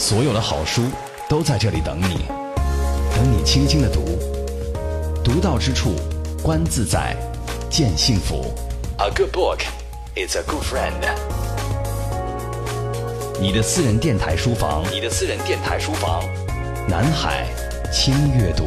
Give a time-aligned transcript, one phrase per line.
[0.00, 0.84] 所有的好书
[1.28, 2.24] 都在这里等你，
[3.14, 4.18] 等你轻轻的读，
[5.22, 5.94] 读到之处，
[6.42, 7.14] 观自在，
[7.68, 8.46] 见幸福。
[8.96, 9.58] A good book
[10.16, 11.02] is a good friend。
[13.38, 16.24] 你的私人电台书房，你的私人电台书房，
[16.88, 17.46] 南海
[17.92, 18.64] 轻阅读。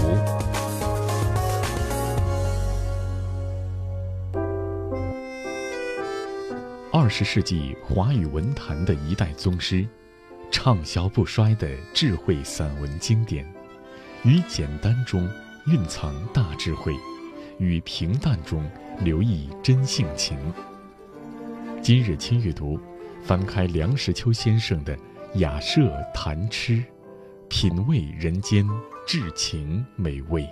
[6.91, 9.85] 二十世纪华语文坛的一代宗师，
[10.53, 13.43] 畅销不衰的智慧散文经典，
[14.23, 15.27] 于简单中
[15.65, 16.93] 蕴藏大智慧，
[17.57, 18.63] 于平淡中
[19.01, 20.37] 留意真性情。
[21.81, 22.79] 今日轻阅读，
[23.23, 24.95] 翻开梁实秋先生的
[25.39, 26.77] 《雅舍谈痴》，
[27.49, 28.63] 品味人间
[29.07, 30.47] 至情美味。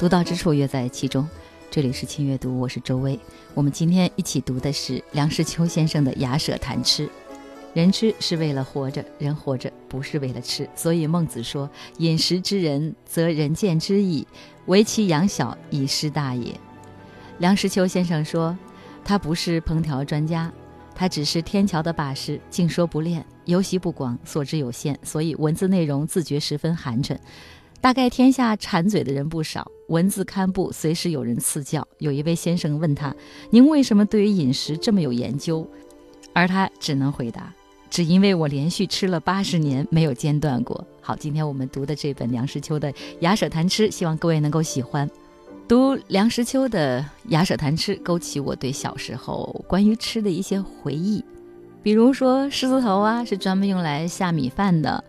[0.00, 1.28] 独到之处，乐在其中。
[1.70, 3.20] 这里是轻阅读，我是周薇。
[3.52, 7.06] 我们今天一起读的是梁实秋先生的《雅舍谈吃》。
[7.74, 10.66] 人吃是为了活着，人活着不是为了吃。
[10.74, 11.68] 所以孟子说
[12.00, 14.26] ：“饮食之人，则人见之矣；
[14.64, 16.58] 为其养小，以失大也。”
[17.36, 18.56] 梁实秋先生说
[19.04, 20.50] ：“他不是烹调专家，
[20.94, 27.18] 他只是天桥的把式，净说不练，游习不广，所知有限，所以文字内容自觉十分寒碜。”
[27.80, 31.86] 大概天下馋嘴的人不少，文字刊布随时有人赐教。
[31.96, 33.14] 有一位先生问他
[33.48, 35.66] ：“您为什么对于饮食这么有研究？”
[36.34, 37.50] 而他只能回答
[37.88, 45.10] ：“只因为我连续吃了八十年，没有间断过。”好，今天我们读的这本梁实秋的《雅舍谈吃》，希望各位能够喜欢。
[45.66, 51.24] 读梁实秋的《雅舍谈吃》，勾起我对小时候关于吃的一些回忆，
[51.82, 55.02] 比如说狮子头啊，是专门用来下米饭的。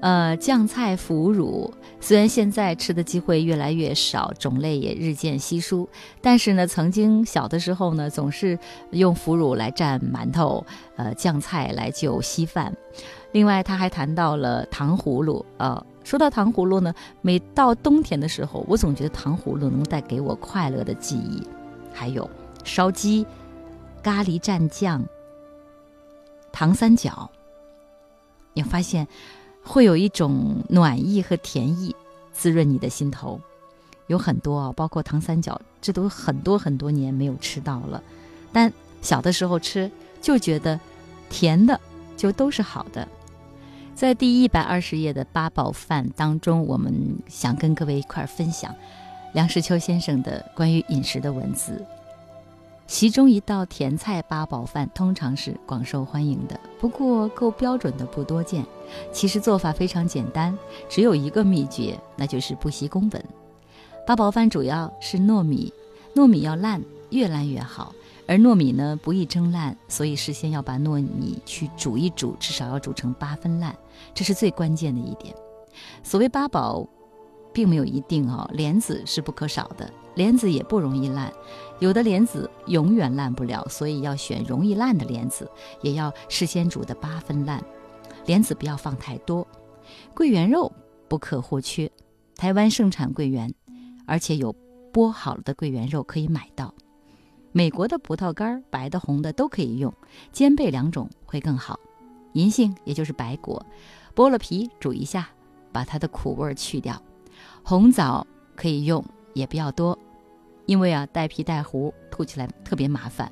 [0.00, 5.88] 呃，酱菜腐乳，虽然现在吃的机会越来越少，种类也日渐稀疏，
[6.22, 8.56] 但是呢，曾经小的时候呢，总是
[8.90, 10.64] 用腐乳来蘸馒头，
[10.96, 12.72] 呃，酱菜来就稀饭。
[13.32, 15.44] 另外，他还谈到了糖葫芦。
[15.56, 21.42] 呃，说到糖葫芦呢，每到冬天的时候，我总觉得糖葫芦能带给我快乐的记忆。
[21.92, 22.30] 还有
[22.62, 23.26] 烧鸡、
[24.00, 25.04] 咖喱蘸酱、
[26.52, 27.28] 糖三角，
[28.54, 29.04] 你发现。
[29.68, 31.94] 会有一种暖意和甜意
[32.32, 33.38] 滋润你的心头，
[34.06, 38.02] 有很多啊，包括糖三角，这都很多很多年没有吃到了。
[38.50, 39.90] 但小的时候吃
[40.22, 40.80] 就觉得
[41.28, 41.78] 甜的
[42.16, 43.06] 就都是好的。
[43.94, 48.74] 在第一百二十页的八宝饭当中，我们想跟各位一块儿分享
[49.34, 51.84] 梁实秋先生的关于饮食的文字。
[52.88, 58.64] 其中一道甜菜八宝饭通常是广受欢迎的，不过够标准的不多见。
[59.12, 60.56] 其实做法非常简单，
[60.88, 63.22] 只有一个秘诀，那就是不惜工本。
[64.06, 65.70] 八宝饭主要是糯米，
[66.14, 67.94] 糯米要烂，越烂越好。
[68.26, 73.76] 而糯米呢不易蒸烂，所以事先要把糯米去煮一煮，至少要煮成八分烂，
[74.14, 75.34] 这是最关键的一点。
[76.02, 76.88] 所谓八宝。
[77.58, 81.32] 并没有一定哦，莲子是不可少的，莲子也不容易烂，
[81.80, 85.50] 有的莲子永远烂不了，所以要选容易烂的莲子，
[85.82, 87.60] 也要事先煮的八分烂，
[88.26, 89.44] 莲子不要放太多。
[90.14, 90.70] 桂圆肉
[91.08, 91.90] 不可或缺，
[92.36, 93.52] 台湾盛产桂圆，
[94.06, 94.54] 而且有
[94.92, 96.72] 剥好了的桂圆肉可以买到。
[97.50, 99.92] 美国的葡萄干，白的红的都可以用，
[100.30, 101.76] 兼备两种会更好。
[102.34, 103.60] 银杏也就是白果，
[104.14, 105.28] 剥了皮煮一下，
[105.72, 107.02] 把它的苦味去掉。
[107.62, 108.26] 红枣
[108.56, 109.04] 可以用，
[109.34, 109.98] 也不要多，
[110.66, 113.30] 因为啊带皮带核，吐起来特别麻烦。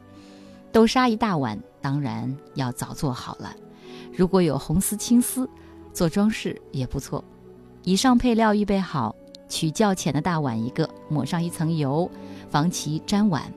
[0.73, 3.55] 豆沙一大碗，当然要早做好了。
[4.15, 5.49] 如果有红丝、青丝，
[5.93, 7.25] 做装饰也不错。
[7.83, 9.15] 以上配料预备好，
[9.49, 12.11] 取较浅的大碗一个，抹上一层油，
[12.51, 13.51] 防其粘碗。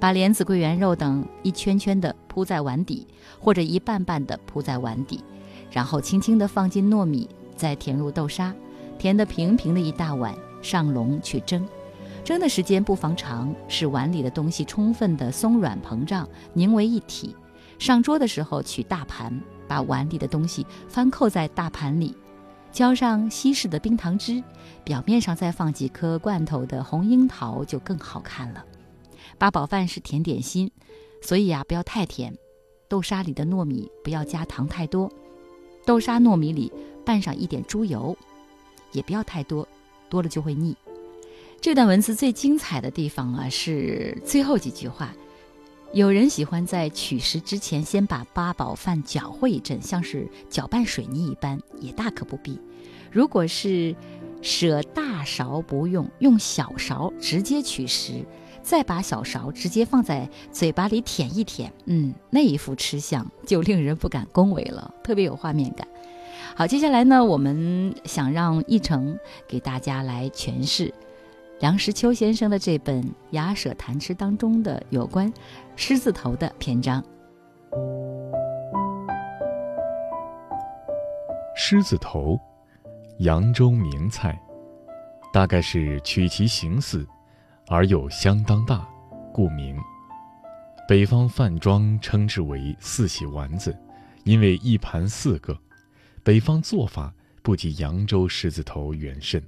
[0.00, 3.06] 把莲子、桂圆肉等一圈圈的铺在碗底，
[3.38, 5.22] 或者一半半的铺在碗底，
[5.70, 8.52] 然后轻轻地放进糯米，再填入豆沙。
[9.02, 10.32] 填得平平的一大碗，
[10.62, 11.66] 上笼去蒸，
[12.22, 17.34] 蒸的时间不妨长，使碗里的东西充分的松软膨胀，凝为一体。
[17.80, 22.16] 上桌的时候取大盘，把碗里的东西翻扣在大盘里，
[22.70, 24.40] 浇上稀释的冰糖汁，
[24.84, 28.64] 表面上再放几颗罐头的红樱桃，就更好看了。
[29.36, 30.70] 八宝饭是甜点心，
[31.20, 32.32] 所以啊不要太甜。
[32.88, 35.10] 豆沙里的糯米不要加糖太多，
[35.84, 36.72] 豆沙糯米里
[37.04, 38.16] 拌上一点猪油。
[38.92, 39.66] 也不要太多，
[40.08, 40.76] 多了就会腻。
[41.60, 45.14] 这段文字最精彩的地方啊，是最后几句话。
[45.92, 52.58] 有人喜欢在取食之前先把八宝饭搅和一阵，像是搅拌水泥一般，也大可不必。
[53.10, 53.94] 如果是
[54.40, 58.24] 舍大勺不用，用小勺直接取食，
[58.62, 65.86] 再把小勺直接放在嘴巴里舔一舔，嗯，那一副吃相就令人不敢恭维了，特别有画面感。
[66.54, 69.18] 好，接下来呢，我们想让一成
[69.48, 70.92] 给大家来诠释
[71.60, 75.32] 梁实秋先生的这本《雅舍谈吃》当中的有关
[75.76, 77.02] 狮子头的篇章。
[81.56, 82.38] 狮子头，
[83.20, 84.38] 扬州名菜，
[85.32, 87.06] 大概是取其形似，
[87.68, 88.86] 而又相当大，
[89.32, 89.74] 故名。
[90.86, 93.74] 北方饭庄称之为四喜丸子，
[94.24, 95.56] 因为一盘四个。
[96.24, 99.42] 北方做法不及扬州狮子头远甚。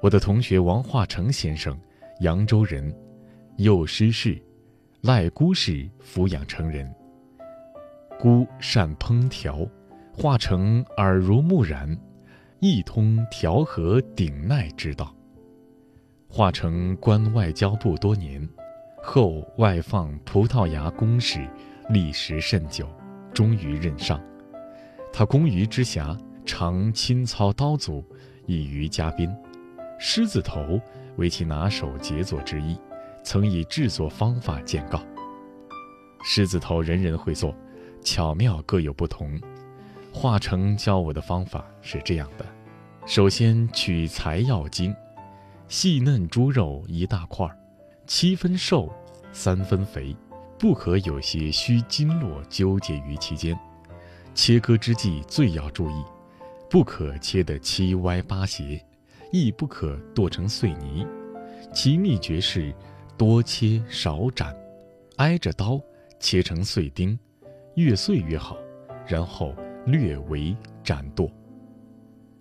[0.00, 1.76] 我的同学王化成先生，
[2.20, 2.94] 扬州人，
[3.56, 4.40] 幼师氏，
[5.00, 6.92] 赖姑氏抚养成人。
[8.20, 9.66] 姑善烹调，
[10.12, 11.98] 化成耳濡目染，
[12.60, 15.12] 一通调和顶耐之道。
[16.28, 18.48] 化成官外交部多年，
[19.02, 21.44] 后外放葡萄牙公使，
[21.90, 22.88] 历时甚久，
[23.34, 24.22] 终于任上。
[25.12, 28.02] 他工于之暇，常亲操刀俎，
[28.46, 29.30] 以娱嘉宾。
[29.98, 30.80] 狮子头
[31.16, 32.76] 为其拿手杰作之一，
[33.22, 35.00] 曾以制作方法见告。
[36.24, 37.54] 狮子头人人会做，
[38.02, 39.38] 巧妙各有不同。
[40.12, 42.46] 化成教我的方法是这样的：
[43.06, 44.94] 首先取材要精，
[45.68, 47.46] 细嫩猪肉一大块，
[48.06, 48.90] 七分瘦，
[49.30, 50.16] 三分肥，
[50.58, 53.58] 不可有些须筋络纠结于其间。
[54.34, 56.04] 切割之际最要注意，
[56.70, 58.84] 不可切得七歪八斜，
[59.30, 61.06] 亦不可剁成碎泥。
[61.72, 62.74] 其秘诀是
[63.16, 64.54] 多切少斩，
[65.16, 65.80] 挨着刀
[66.18, 67.18] 切成碎丁，
[67.76, 68.56] 越碎越好。
[69.04, 69.52] 然后
[69.84, 71.28] 略微斩剁。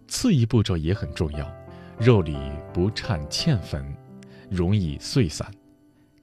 [0.07, 1.51] 次一步骤也很重要，
[1.97, 2.37] 肉里
[2.71, 3.83] 不掺芡粉，
[4.49, 5.49] 容易碎散。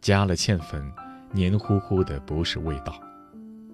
[0.00, 0.80] 加了芡粉，
[1.32, 3.02] 黏糊糊的不是味道。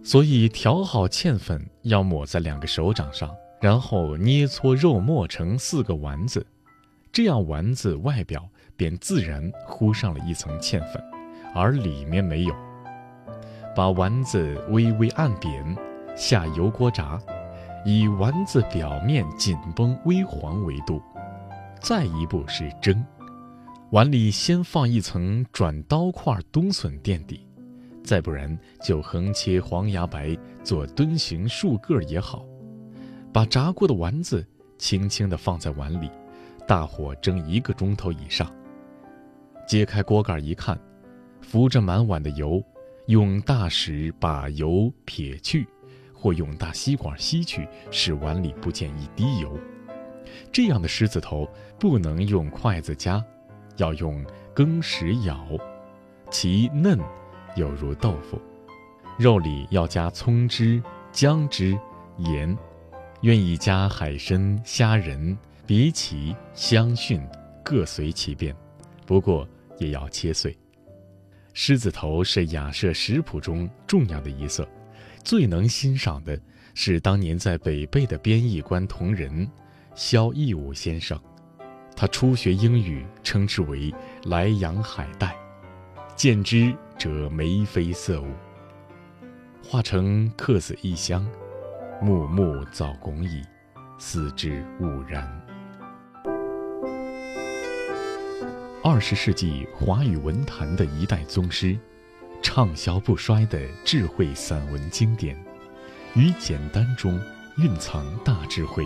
[0.05, 6.47] 所以调好芡粉要抹在两个手掌上，然后捏搓肉末成四个丸子，
[7.11, 8.47] 这样丸子外表
[8.77, 11.03] 便自然糊上了一层芡粉，
[11.55, 12.55] 而里面没有。
[13.75, 15.77] 把丸子微微按扁，
[16.15, 17.19] 下油锅炸，
[17.87, 21.03] 以丸子表面紧绷微黄为度。
[21.81, 23.03] 再一步是蒸，
[23.91, 27.44] 碗里先放一层转刀块冬笋垫底。
[28.05, 32.45] 再不然，就横切黄芽白做墩形竖个也好。
[33.33, 34.47] 把炸过的丸子
[34.77, 36.11] 轻轻地放在碗里，
[36.69, 38.49] 大火蒸一个钟头以上。
[39.67, 40.79] 揭开锅盖一看，
[41.41, 42.63] 浮着满碗的油，
[43.07, 45.67] 用大匙把油撇去，
[46.13, 49.59] 或用大吸管吸去，使碗里不见一滴油。
[50.53, 51.49] 这样的狮子头
[51.79, 53.25] 不能用筷子夹，
[53.79, 54.23] 要用
[54.55, 55.59] 羹匙舀，
[56.31, 56.99] 其嫩。
[57.55, 58.41] 有如豆腐，
[59.19, 61.79] 肉里要加葱汁、姜汁、
[62.19, 62.57] 盐，
[63.23, 65.37] 愿意加海参、虾仁、
[65.67, 67.21] 荸荠、香蕈，
[67.63, 68.55] 各随其便。
[69.07, 69.49] 不过
[69.79, 70.57] 也要切碎。
[71.53, 74.69] 狮子头是雅舍食谱中重要的一色，
[75.23, 76.37] 最能欣赏的
[76.75, 79.49] 是当年在北碚的编译官同仁
[79.95, 81.17] 萧义武先生，
[81.95, 83.95] 他初学英语，称之为
[84.27, 85.37] “莱阳海带”，
[86.17, 86.75] 见之。
[86.97, 88.29] 者眉飞色舞，
[89.63, 91.27] 化成客死异乡，
[92.01, 93.43] 木木造工矣，
[93.99, 95.29] 思之悟然。
[98.83, 101.77] 二十世纪华语文坛的一代宗师，
[102.41, 105.37] 畅销不衰的智慧散文经典，
[106.15, 107.21] 于简单中
[107.59, 108.85] 蕴藏大智慧，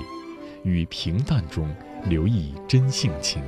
[0.64, 1.72] 于平淡中
[2.06, 3.42] 留意真性情。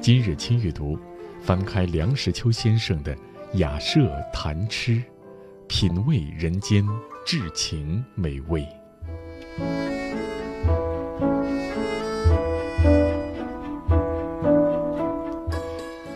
[0.00, 0.98] 今日轻阅读。
[1.42, 3.12] 翻开梁实秋先生的
[3.54, 4.92] 《雅舍谈吃》，
[5.66, 6.86] 品味人间
[7.26, 8.64] 至情美味。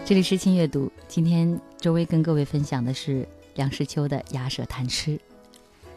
[0.05, 5.11] 这里是轻阅读，今天周薇跟各位分享的是梁实秋的《雅舍谈吃》。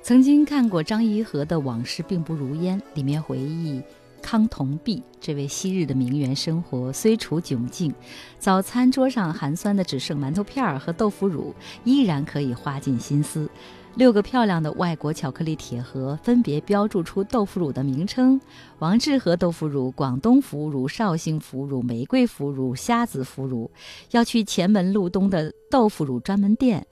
[0.02, 3.80] 曾经看过张颐和的《往事并不如烟》，里面回忆。
[4.22, 7.94] 康同弼这位昔日的名媛，生活虽处窘境，
[8.38, 13.50] 早餐桌上寒酸的只剩馒头片儿和豆腐乳，依然可以花尽心思。
[13.96, 18.40] 六个漂亮的外国巧克力铁盒，分别标注出豆腐乳的名称：
[18.78, 23.70] 王致和豆腐乳、广东腐乳、绍兴腐乳、玫瑰腐乳、虾子腐乳。
[24.12, 26.86] 要去前门路东的豆腐乳专门店，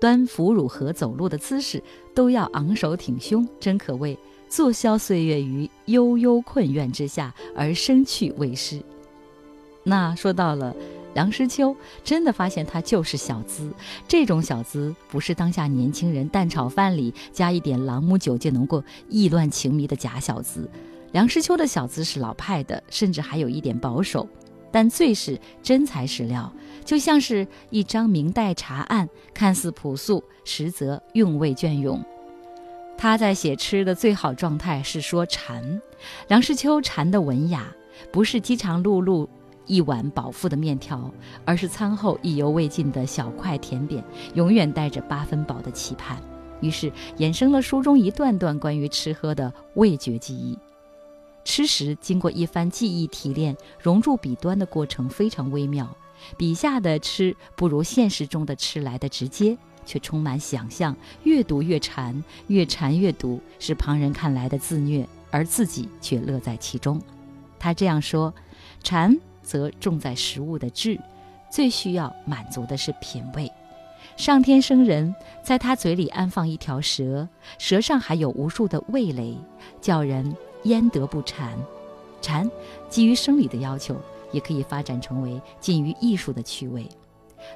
[0.00, 1.82] 端腐乳盒走路的姿势
[2.14, 4.18] 都要昂首挺胸，真可谓。
[4.54, 8.80] 坐消岁月于悠悠困怨之下，而生趣为诗。
[9.82, 10.72] 那说到了
[11.12, 13.68] 梁实秋真的发现他就是小资，
[14.06, 20.70] 这种小资不是当下年轻人蛋炒饭里加一点朗姆酒就能够意乱情迷的假小资。
[21.10, 24.24] 梁实秋的小资是老派的，甚至还有一点保守，
[24.70, 26.52] 但最是真材实料，
[26.84, 32.00] 就像是一张明代茶案，看似朴素，实则韵味隽永。
[32.96, 35.80] 他在写吃的最好状态是说馋，
[36.28, 37.66] 梁实秋馋的文雅，
[38.10, 39.28] 不是饥肠辘辘。
[39.66, 41.10] 一碗饱腹的面条，
[41.46, 46.18] 而是餐后意犹未尽的小块甜点，永远带着八分饱的期盼。
[46.60, 50.58] 于是衍生了书中一段段关于吃喝的味觉记忆。
[51.44, 55.96] 吃食经过一番记忆提炼、融入笔端的过程非常微妙，
[56.36, 60.96] 笔下的吃不如现实中的吃来的直接，却充满想象。
[61.22, 67.00] 越读越馋，越馋越读，是旁人看来的自虐，而自己却乐在其中。
[67.58, 68.32] 他这样说：
[68.82, 69.16] 馋。
[69.44, 70.98] 则重在食物的质，
[71.50, 73.52] 最需要满足的是品味。
[74.16, 79.36] 上天生人，在他嘴里安放一条蛇，蛇上还有无数的味蕾，
[79.82, 81.52] 叫人焉得不馋？
[82.22, 82.50] 馋，
[82.88, 84.00] 基于生理的要求，
[84.32, 86.88] 也可以发展成为近于艺术的趣味。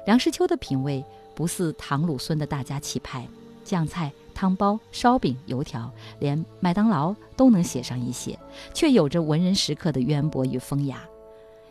[0.05, 1.03] 梁实秋的品味
[1.39, 3.25] 不似唐鲁孙的大家气派，
[3.63, 8.37] 酱菜、汤包、烧饼、油条，连麦当劳都能写上一些，
[8.73, 11.01] 却有着文人食客的渊博与风雅。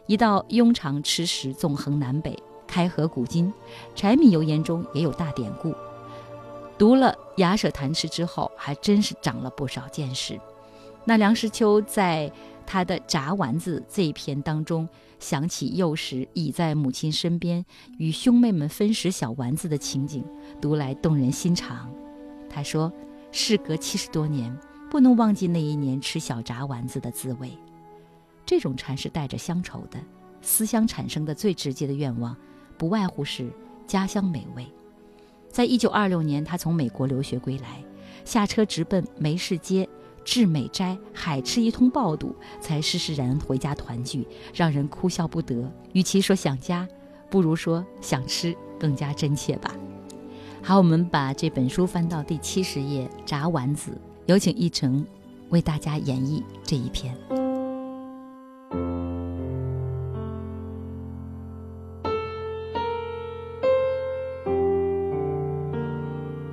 [0.06, 2.34] 一道庸常吃食纵横南北，
[2.66, 3.52] 开合古今，
[3.94, 5.74] 柴米油盐中也有大典故。
[6.78, 10.40] 读了雅舍谈吃之后，还真是长了不少见识。
[11.04, 12.32] 那梁实秋在
[12.66, 17.64] 他的炸丸子这一篇当中，想起幼时倚在母亲身边
[17.98, 20.24] 与兄妹们分食小丸子的情景，
[20.60, 21.90] 读来动人心肠。
[22.48, 22.92] 他说
[23.32, 24.56] ：“事隔七十多年，
[24.90, 27.50] 不能忘记那一年吃小炸丸子的滋味。”
[28.46, 29.98] 这种馋是带着乡愁的，
[30.40, 32.34] 思乡产生的最直接的愿望，
[32.78, 33.52] 不外乎是
[33.86, 34.66] 家乡美味。
[35.50, 37.84] 在一九二六年，他从美国留学归来，
[38.24, 39.86] 下车直奔梅市街，
[40.30, 45.72] 至美斋海吃一通爆肚，才施施然回家团聚，让人哭笑不得。
[45.94, 46.86] 与其说想家，
[47.30, 49.74] 不如说想吃更加真切吧。
[50.62, 55.02] 好，我们把这本书翻到第七十页，炸丸子，有请一成
[55.48, 57.16] 为大家演绎这一篇。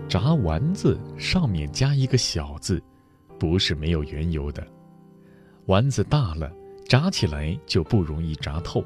[0.08, 2.82] 炸丸子上面加一个小字，
[3.40, 4.66] 不是没有缘由的。
[5.66, 6.52] 丸子大了，
[6.88, 8.84] 炸起来就不容易炸透；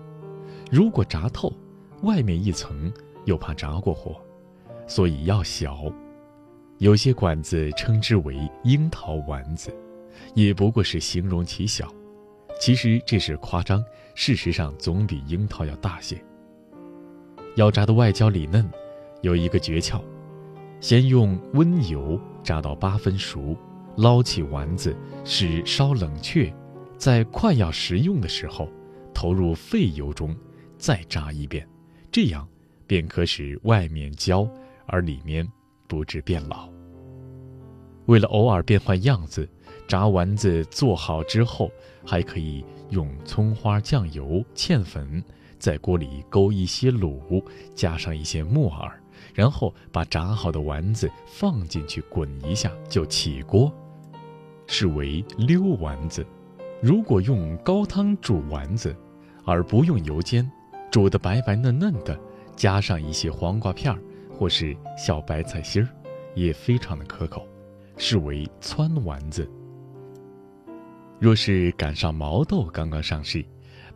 [0.72, 1.52] 如果炸透，
[2.04, 2.92] 外面一层
[3.26, 4.20] 又怕炸过火，
[4.88, 5.92] 所以要小。
[6.78, 9.70] 有些馆子称之为樱桃丸子，
[10.34, 11.94] 也不过是形容其小，
[12.62, 13.84] 其实这是夸张。
[14.16, 16.18] 事实上，总比樱桃要大些。
[17.56, 18.70] 要炸的外焦里嫩，
[19.22, 20.02] 有一个诀窍。
[20.80, 23.58] 先用温油炸到八分熟，
[24.00, 26.54] 捞起丸子，使稍冷却，
[26.98, 28.70] 在快要食用的时候，
[29.14, 30.34] 投入沸油中，
[30.78, 31.68] 再炸一遍，
[32.10, 32.48] 这样
[32.88, 34.50] 便可使外面焦
[34.86, 35.46] 而里面
[35.86, 36.70] 不致变老。
[38.06, 39.48] 为了偶尔变换样子，
[39.86, 41.70] 炸丸子做好之后，
[42.06, 45.22] 还可以用葱花、酱油、芡粉，
[45.60, 47.44] 在锅里勾一些卤，
[47.76, 48.98] 加上一些木耳。
[49.34, 53.72] 然后把炸好的丸子放进去滚一下就起锅，
[54.70, 56.26] 是为溜丸子。
[56.80, 58.96] 如果用高汤煮丸子，
[59.44, 60.50] 而不用油煎，
[60.92, 62.18] 煮得白白嫩嫩的，
[62.56, 64.00] 加上一些黄瓜片儿
[64.32, 65.90] 或是小白菜心儿，
[66.36, 67.46] 也非常的可口，
[67.98, 69.50] 是为汆丸子。
[71.20, 73.44] 若是赶上毛豆刚刚上市，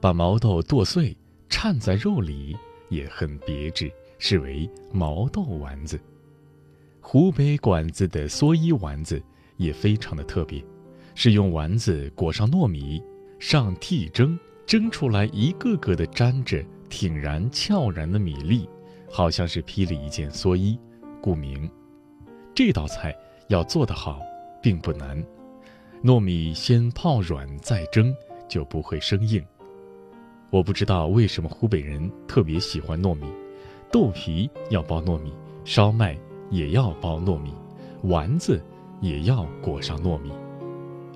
[0.01, 1.15] 把毛豆剁碎
[1.47, 2.57] 掺在肉里，
[2.89, 3.91] 也很别致。
[4.19, 5.99] 是为毛豆丸子，
[7.01, 9.21] 湖北馆子的蓑衣丸子
[9.63, 10.63] 也非常的特别，
[11.15, 13.01] 是用丸子裹上糯米，
[13.39, 18.67] 上屉蒸，蒸出来一个个的粘着挺然翘然的米粒，
[19.09, 20.77] 好像是披了一件蓑衣，
[21.21, 21.69] 故名。
[22.53, 23.15] 这道菜
[23.47, 24.19] 要做得好，
[24.61, 25.23] 并不难，
[26.03, 28.13] 糯米先泡软再蒸，
[28.49, 29.43] 就不会生硬。
[30.49, 33.25] 我不知道为什么湖北人特别喜欢糯米。
[33.91, 35.31] 豆皮要包糯米，
[35.65, 36.17] 烧麦
[36.49, 37.53] 也要包糯米，
[38.03, 38.61] 丸子
[39.03, 40.31] 也要裹上糯米。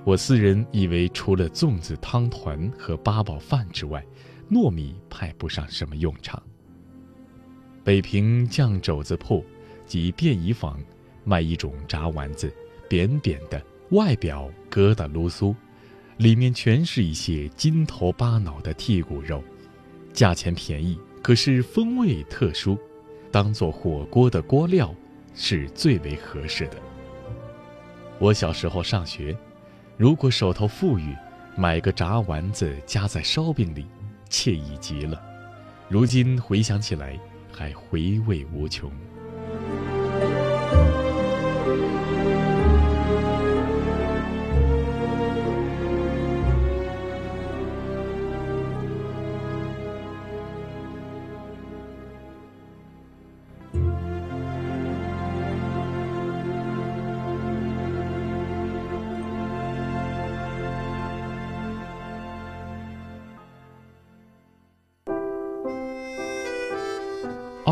[0.03, 4.05] 我私人以为，除了粽子、汤团和八宝饭之外，
[4.51, 6.41] 糯米派不上什么用场。
[7.85, 9.43] 北平酱肘子铺
[9.85, 10.77] 及便宜坊
[11.23, 12.53] 卖一种炸丸子，
[12.89, 15.55] 扁扁的，外表疙瘩噜酥，
[16.17, 19.41] 里面全是一些筋头巴脑的剔骨肉，
[20.11, 20.99] 价钱便宜。
[21.21, 22.77] 可是风味特殊，
[23.31, 24.93] 当做火锅的锅料
[25.33, 26.77] 是最为合适的。
[28.19, 29.37] 我小时候上学，
[29.95, 31.15] 如果手头富裕，
[31.55, 33.85] 买个炸丸子夹在烧饼里，
[34.27, 35.21] 惬意极了。
[35.87, 37.19] 如今回想起来，
[37.51, 38.91] 还回味无穷。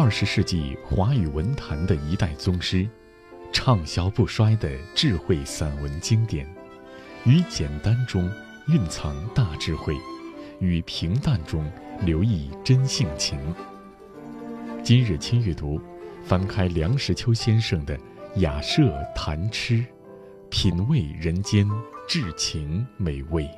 [0.05, 2.87] 二十世纪华语文坛的一代宗师，
[3.51, 6.47] 畅销不衰的智慧散文经典，
[7.25, 8.31] 于简单中
[8.67, 9.95] 蕴藏大智慧，
[10.59, 11.67] 于平淡中
[12.03, 13.39] 留意真性情。
[14.83, 15.81] 今日轻阅读，
[16.23, 17.97] 翻开梁实秋先生的
[18.35, 19.77] 《雅舍谈痴》，
[20.51, 21.67] 品味人间
[22.07, 23.49] 至情美味。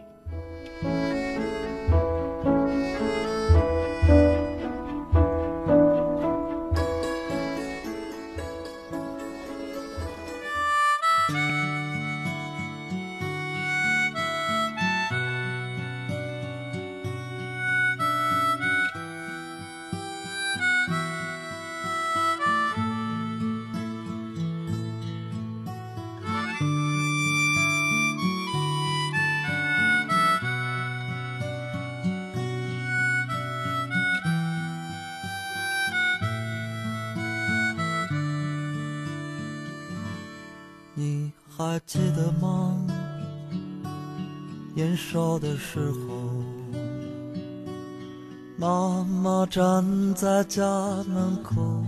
[50.48, 50.64] 家
[51.03, 51.83] 门口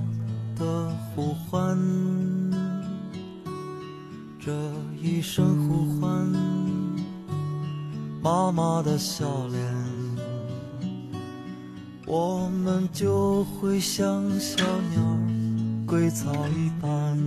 [0.57, 1.77] 的呼唤，
[4.37, 4.51] 这
[5.01, 6.27] 一声呼唤，
[8.21, 9.63] 妈妈的笑脸，
[12.05, 15.01] 我们就会像小鸟
[15.87, 17.17] 归巢一般。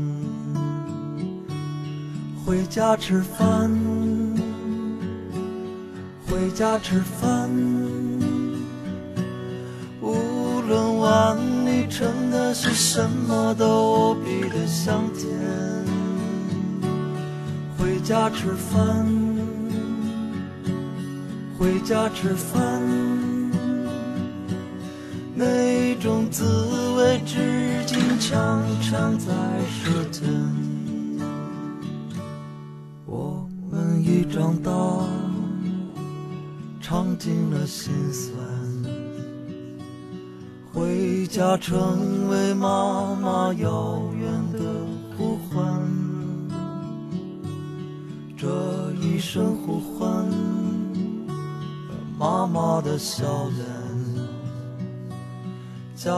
[2.44, 3.70] 回家吃饭，
[6.26, 8.11] 回家吃饭。
[11.92, 15.28] 里盛的是什么，都无比的香甜。
[17.76, 19.06] 回家吃饭，
[21.58, 22.80] 回家吃饭。
[25.34, 26.44] 那种滋
[26.96, 29.26] 味，至今常常在
[29.68, 30.22] 舌尖。
[33.04, 34.72] 我们已长大，
[36.80, 38.34] 尝尽了心酸，
[40.72, 44.58] 回家成为妈妈遥远的
[45.16, 45.62] 呼唤。
[48.38, 48.48] 这
[49.00, 50.26] 一声呼唤，
[52.18, 53.66] 妈妈的笑脸，
[55.94, 56.10] 家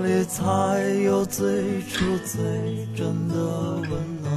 [0.00, 3.34] 里才有最初最真的
[3.80, 3.90] 温
[4.22, 4.30] 暖。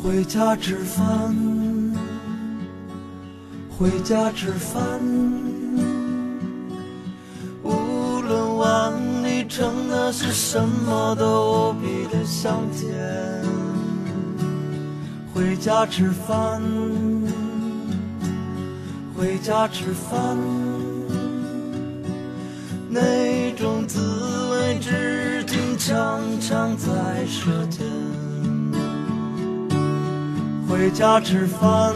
[0.00, 1.34] 回家吃饭，
[3.76, 5.51] 回家吃饭。
[8.72, 12.90] 论碗里盛的是什么，都无比的香甜。
[15.34, 16.62] 回家吃饭，
[19.14, 20.38] 回家吃饭。
[22.88, 24.00] 那种滋
[24.52, 26.88] 味，至今常常在
[27.26, 27.84] 舌尖。
[30.66, 31.94] 回家吃饭，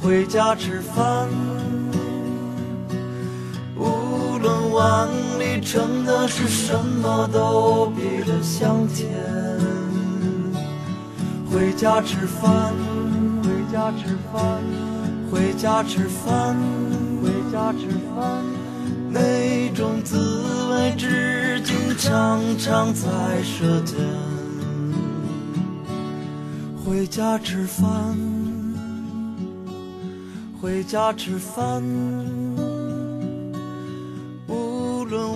[0.00, 1.28] 回家吃饭。
[4.74, 5.08] 碗
[5.38, 9.08] 里盛的是什么，都比的香甜。
[11.48, 12.74] 回家吃饭，
[13.44, 14.60] 回家吃饭，
[15.30, 16.56] 回家吃饭，
[17.22, 18.42] 回家吃饭。
[19.10, 20.18] 那种滋
[20.72, 23.08] 味，至今常常在
[23.44, 23.96] 舌尖。
[26.84, 28.18] 回家吃饭，
[30.60, 32.43] 回家吃饭。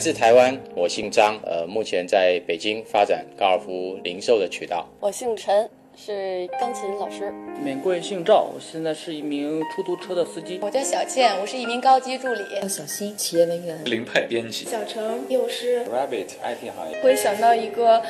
[0.00, 4.88] 自台湾，我姓张，呃，目前在北京发展高尔夫零售的渠道。
[4.98, 5.68] 我姓陈。
[5.96, 7.30] 是钢琴老师，
[7.62, 10.58] 免贵姓赵，我现在是一名出租车的司机。
[10.62, 12.40] 我叫小倩，我是一名高级助理。
[12.62, 13.78] 叫小新，企业文员。
[13.84, 14.64] 林派编辑。
[14.64, 15.84] 小程，幼师。
[15.84, 17.02] Rabbit IT 行业。
[17.02, 18.02] 会想到一个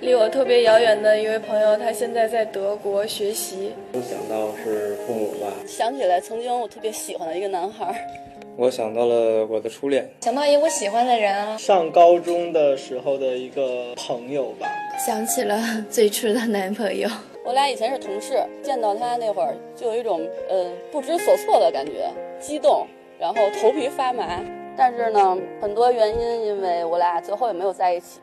[0.00, 3.72] 离我特别遥远的一位朋友，他现在在德国学习。
[3.92, 5.52] 我想到是父母吧。
[5.66, 8.24] 想起来曾经我特别喜欢的一个男孩。
[8.58, 11.58] 我想到了我的初恋，想到一个我喜欢的人啊。
[11.58, 14.66] 上高中的时候的一个朋友吧，
[14.98, 17.06] 想起了 最初的男朋友。
[17.44, 22.86] 我俩以前是同事，见到他那会儿就有一种呃不知所措的感觉，激动，
[23.20, 24.42] 然后头皮发麻。
[24.74, 28.20] 但是呢，很多原因，因为我俩最后也没有在一起，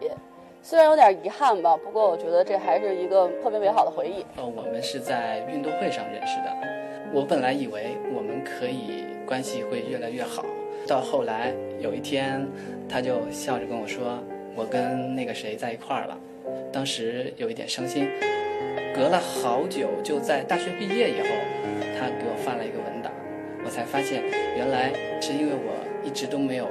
[0.64, 4.26] 虽然有点遗憾吧，不过我觉得这还是一个特别美好的回忆。
[4.36, 6.52] 呃，我们是在运动会上认识的，
[7.14, 9.13] 我本来以为我们可以。
[9.26, 10.46] 关系会越来越好，
[10.88, 12.46] 到后来有一天，
[12.88, 14.24] 他就笑着跟我说
[14.56, 16.18] ：“我跟那个谁在一块儿了。”
[16.72, 18.08] 当时有一点伤心。
[18.96, 21.28] 隔了好久，就在大学毕业以后，
[21.98, 23.12] 他给我发了一个文档，
[23.66, 24.22] 我才发现
[24.56, 26.70] 原来是因为我一直都没有。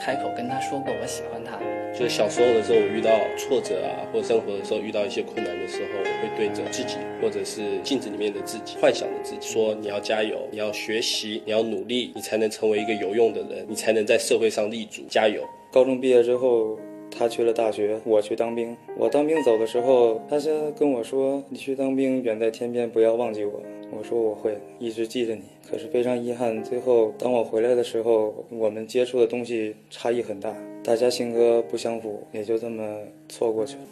[0.00, 1.58] 开口跟他说过我喜欢他，
[1.92, 15.02] 就是小时候的时候，我遇到挫折啊，或者生活的时候遇到一些困难的时候，我会对着自己，或者是镜子里面的自己，幻想的自己，说你要加油，你要学习，你要努力，你才能成为一个有用的人，你才能在社会上立足。
[15.10, 15.42] 加油！
[15.70, 16.78] 高中毕业之后，
[17.10, 18.76] 他去了大学，我去当兵。
[18.96, 23.60] 我当兵走的时候，他先跟我说：“你去当兵，远在天边，不要忘记我。”
[23.92, 33.82] 我说我会一直记着你，可是非常遗憾，最后当我回来的时候，我们接触的东西差异很大，大家性格不相符，也就这么错过去了。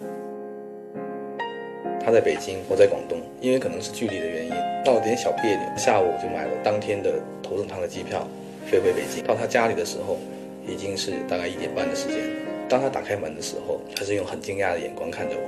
[2.00, 4.50] 他在北京，我在广东，因为可能是距离的原因，
[4.84, 5.76] 闹了点小别扭。
[5.76, 8.26] 下午就买了当天的头等舱的机票，
[8.66, 9.24] 飞回北京。
[9.24, 10.16] 到他家里的时候，
[10.66, 12.37] 已经是大概一点半的时间。
[12.68, 15.42] 当他打开门的时候，他是用很惊讶的眼光看着我。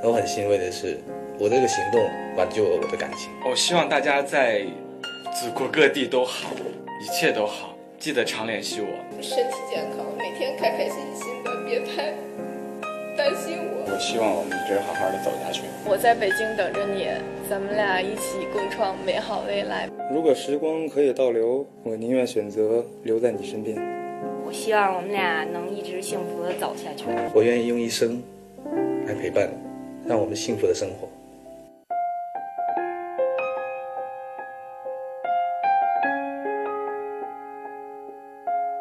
[0.00, 0.98] 然后很欣慰的是。
[1.38, 2.00] 我这个行动
[2.36, 3.30] 挽救了我的感情。
[3.44, 4.64] 我希望大家在
[5.34, 6.50] 祖国各地都好，
[7.00, 7.74] 一切都好。
[7.98, 8.86] 记得常联系我。
[9.20, 12.12] 身体健康，每天开开心心的，别太
[13.16, 13.90] 担心我。
[13.90, 15.62] 我希望我们一直好好的走下去。
[15.84, 17.08] 我在北京等着你，
[17.48, 19.88] 咱们俩一起共创美好未来。
[20.12, 24.01] 如果时光可以倒流，我宁愿选择留在你身边。
[24.52, 27.06] 我希望我们俩能一直幸福的走下去。
[27.32, 28.22] 我愿意用一生
[29.06, 29.48] 来陪伴，
[30.06, 31.08] 让我们幸福的生活。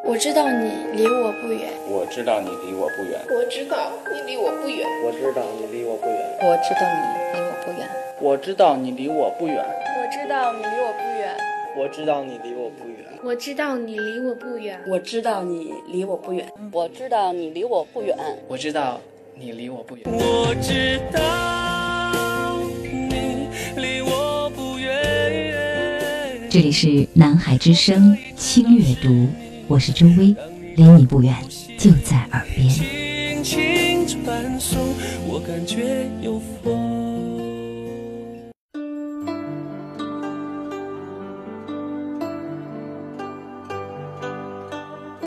[0.04, 7.88] 我知道你离我不远，我知道你离我不远，我知道你离我不远，我知道你离我不远，我知道你离我不远，
[8.20, 11.34] 我知道你离我不远，我知道你离我不远，
[11.78, 19.00] 我知道你离我不远，我知道你离我不远，我知道你离我不远，我知道你离我不远，我知道
[19.36, 26.50] 你离我不远，我知道你离我不远。
[26.50, 29.28] 这里是南海之声轻阅读。
[29.68, 30.36] 我是周薇，
[30.76, 31.34] 离你不远，
[31.78, 32.70] 就在耳边。
[32.70, 34.78] 轻轻传送，
[35.26, 37.01] 我感觉有风。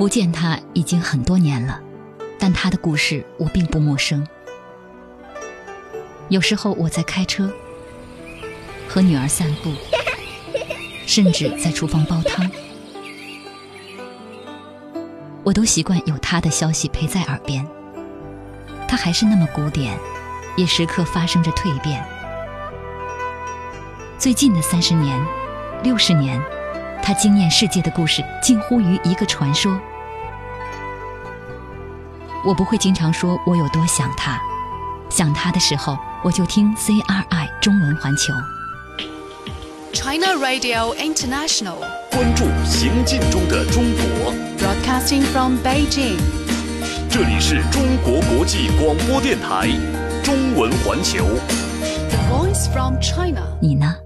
[0.04, 1.80] 不见他已经很多年了，
[2.38, 4.28] 但他的故事我并不陌生。
[6.28, 7.50] 有时候我在开车，
[8.86, 9.72] 和女儿散步，
[11.08, 12.50] 甚至在厨房煲汤。
[15.42, 17.66] 我都习惯有他的消息陪在耳边，
[18.86, 19.98] 他还是那么古典，
[20.54, 22.04] 也时刻发生着蜕变。
[24.18, 25.18] 最近的三十年、
[25.82, 26.38] 六十年，
[27.02, 29.80] 他惊艳世界的故事近乎于一个传说。
[32.46, 34.38] 我不会经常说我有多想他，
[35.08, 38.34] 想他的时候，我就听 CRI 中文环球。
[39.94, 41.78] China Radio International，
[42.10, 44.34] 关注行进中的中国。
[44.58, 46.18] Broadcasting from Beijing，
[47.10, 49.70] 这里是中国国际广播电台
[50.22, 51.24] 中文环球。
[51.24, 53.96] The Voice from China，你呢？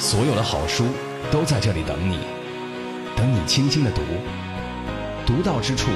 [0.00, 0.86] 所有的好书
[1.34, 2.20] 都在这里等你，
[3.16, 4.02] 等你轻轻的读，
[5.26, 5.90] 读到之处，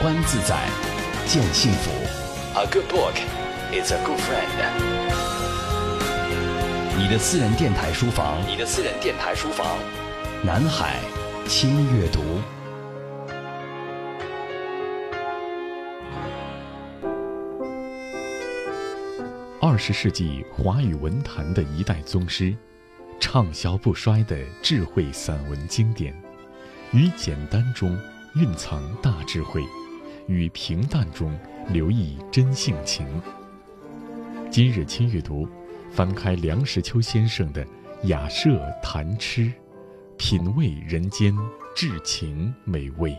[0.00, 0.66] 观自在，
[1.26, 1.90] 见幸福。
[2.54, 3.12] A good book
[3.70, 4.48] is a good friend。
[6.96, 9.66] 你的私人电台书房，你的私人电台书房，
[10.42, 10.96] 南海
[11.46, 12.22] 轻阅读。
[19.60, 22.56] 二十世纪华语文坛的一代宗师，
[23.20, 26.14] 畅销不衰的智慧散文经典，
[26.92, 27.98] 于简单中
[28.36, 29.62] 蕴藏大智慧，
[30.26, 31.36] 于平淡中
[31.68, 33.06] 留意真性情。
[34.50, 35.48] 今日亲阅读，
[35.92, 37.64] 翻开梁实秋先生的
[38.04, 39.42] 《雅舍谈痴》，
[40.16, 41.36] 品味人间
[41.74, 43.16] 至情美味。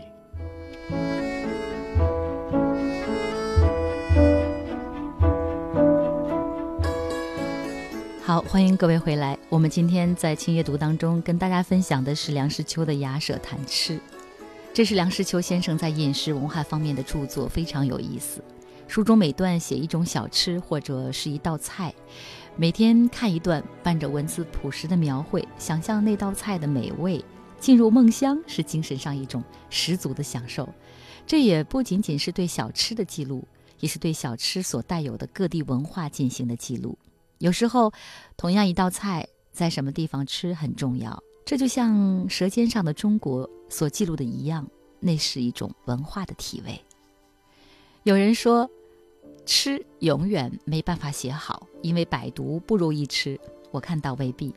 [8.30, 9.36] 好，欢迎各位回来。
[9.48, 13.94] 我们今天在轻阅读当中跟大家分享的是梁实秋的《雅舍谈吃》，
[14.72, 18.40] 这是梁实秋先生在饮食文化方面的著作，非常有意思。
[18.86, 21.92] 书中每段写一种小吃或者是一道菜，
[22.54, 27.24] 每天看一段，伴着文字朴实的描绘，想象那道菜的美味，
[27.58, 30.68] 进入梦乡，是精神上一种十足的享受。
[31.26, 33.42] 这也不仅仅是对小吃的记录，
[33.80, 36.96] 也是对小吃所带有的各地文化进行的记录。
[37.40, 37.90] 有时候，
[38.36, 41.18] 同样一道菜在什么地方吃很重要。
[41.46, 41.94] 这就像
[42.28, 44.68] 《舌尖上的中国》所记录的一样，
[45.00, 46.78] 那是一种文化的体味。
[48.02, 48.70] 有人说，
[49.46, 53.40] 吃永远没办法写好，因为百读不如一吃。
[53.70, 54.54] 我看到未必。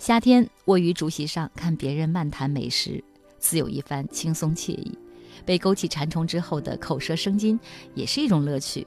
[0.00, 3.02] 夏天卧于竹席上看别人漫谈美食，
[3.38, 4.98] 自有一番轻松惬意。
[5.44, 7.58] 被勾起馋虫之后的口舌生津，
[7.94, 8.84] 也是一种乐趣。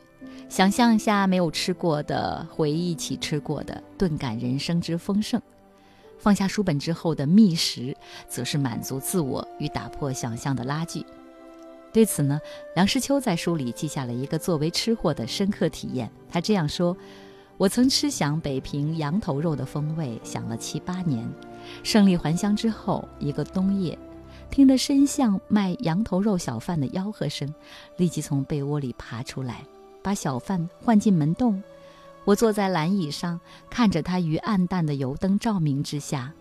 [0.49, 5.39] 想象一下没有吃过的，回忆起吃过的，顿感人生之丰盛。
[6.17, 7.95] 放下书本之后的觅食，
[8.27, 11.05] 则是满足自我与打破想象的拉锯。
[11.93, 12.41] 对此呢，
[12.75, 16.11] 梁实秋在书里记下了一个作为吃货的深刻体验。
[16.29, 16.97] 他这样说
[17.57, 21.25] ：“我曾吃响北平羊头肉的风味，想了七八年。
[21.83, 23.97] 胜利还乡之后，一个冬夜，
[24.49, 27.53] 听得深巷卖羊头肉小贩的吆喝声，
[27.97, 29.63] 立即从被窝里爬出来。”
[30.09, 31.61] 把小贩唤进门洞，
[32.25, 36.33] 我坐在蓝椅上，看着他于暗淡的油灯照明之下，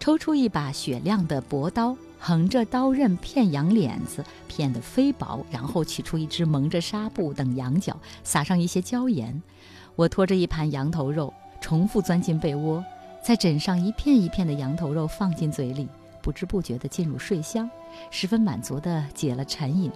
[0.00, 9.40] 抽出一把雪亮的薄刀，横着刀刃片羊脸子，片得飞薄，然后取出一只蒙着纱布等羊角，撒上一些椒盐。
[9.94, 12.84] 我拖着一盘羊头肉，重复钻进被窝，
[13.22, 15.88] 再枕上一片一片的羊头肉放进嘴里，
[16.20, 17.70] 不知不觉地进入睡乡，
[18.10, 19.92] 十分满足地解了馋瘾。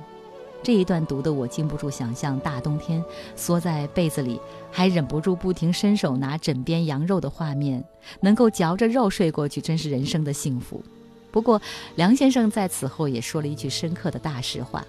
[0.63, 3.03] 这一段读的我禁不住想象，大冬天
[3.35, 4.39] 缩在被子里，
[4.71, 7.83] 还忍不住不停伸手拿枕边羊肉的画面，
[8.21, 10.83] 能够嚼着肉睡过去，真是人生的幸福。
[11.31, 11.61] 不过，
[11.97, 14.85] 梁先生在此后也说了一句深刻的大实话：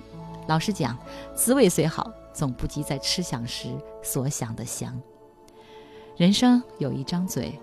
[0.48, 0.98] 老实讲，
[1.36, 3.70] 滋味虽好，总不及在吃享时
[4.04, 5.00] 所想的香。
[6.18, 7.58] 人生有一张嘴，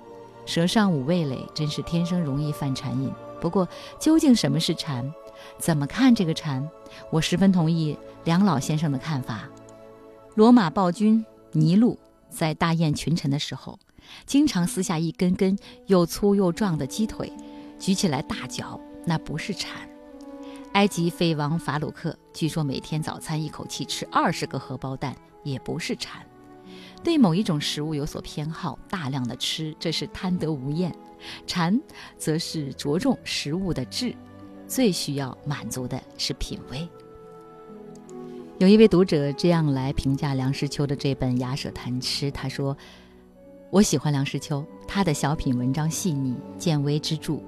[0.47, 3.13] 舌上五味蕾，真是天生容易犯馋瘾。
[3.41, 3.69] 不过，
[4.01, 5.13] 究竟什么是馋？
[5.59, 6.69] 怎么看这个蝉？
[7.11, 9.49] 我十分同意梁老先生的看法。
[10.35, 11.99] 罗马暴君尼禄
[12.31, 13.79] 在大宴群臣的时候，
[14.25, 17.33] 经常撕下一根根又粗又壮的鸡腿，
[17.79, 19.89] 举起来大嚼，那不是馋。
[20.75, 26.25] 埃及废王法鲁克据说每天早餐一口气吃二十个荷包蛋，也不是馋。
[27.03, 30.95] 对某一种食物有所偏好，大量的吃，这是贪得无厌。
[31.47, 31.81] 馋，
[32.17, 34.15] 则是着重食物的质。
[34.69, 36.87] 最需要满足的是品味。
[38.59, 42.77] 有一位读者这样来评价梁实秋的这本《雅舍谈吃》，他说
[43.71, 47.39] ：“我喜欢梁实秋，他的小品文章细腻，见微知著。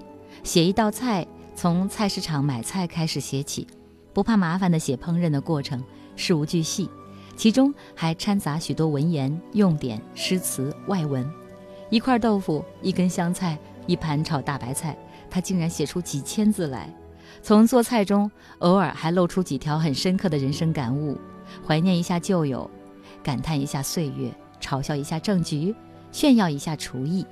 [0.45, 3.67] 写一道菜，从菜市场买菜开始写起，
[4.13, 5.83] 不怕麻烦的写烹饪的过程，
[6.15, 6.89] 事无巨细，
[7.37, 11.29] 其中还掺杂许多文言、用典、诗词、外文。
[11.91, 14.97] 一块豆腐，一根香菜，一盘炒大白菜，
[15.29, 16.89] 他竟然写出几千字来。”
[17.43, 21.19] 从做菜中，偶尔还露出几条很深刻的人生感悟，
[21.67, 22.71] 怀念一下旧友，
[23.23, 25.75] 感叹一下岁月，嘲笑一下政局，
[26.13, 27.27] 炫耀一下厨艺。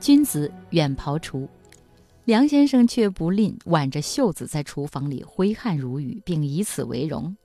[0.00, 1.48] 君子远庖厨，
[2.24, 7.36] 梁先生却不吝挽着袖子在厨房里挥汗如雨，并以此为荣。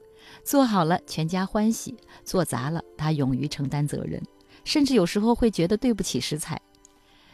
[0.43, 1.93] 做好了，全家欢喜；
[2.25, 4.21] 做砸了，他勇于承担责任，
[4.63, 6.59] 甚至有时候会觉得对不起食材。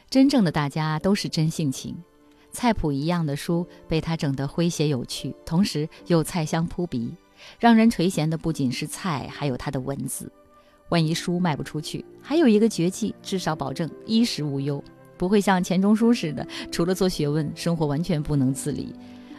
[0.10, 1.96] 真正的大家都是真性情。
[2.54, 7.14] 菜谱一样的书被他整得诙谐有趣，同时又菜香扑鼻，
[7.60, 10.32] 让人垂涎的不仅是菜，还有他的文字。
[10.90, 14.82] 万一书卖不出去，还有一个绝技，至少保证衣食无忧，
[15.18, 18.94] 不会像钱钟书似的，除了做学问，生活完全不能自理。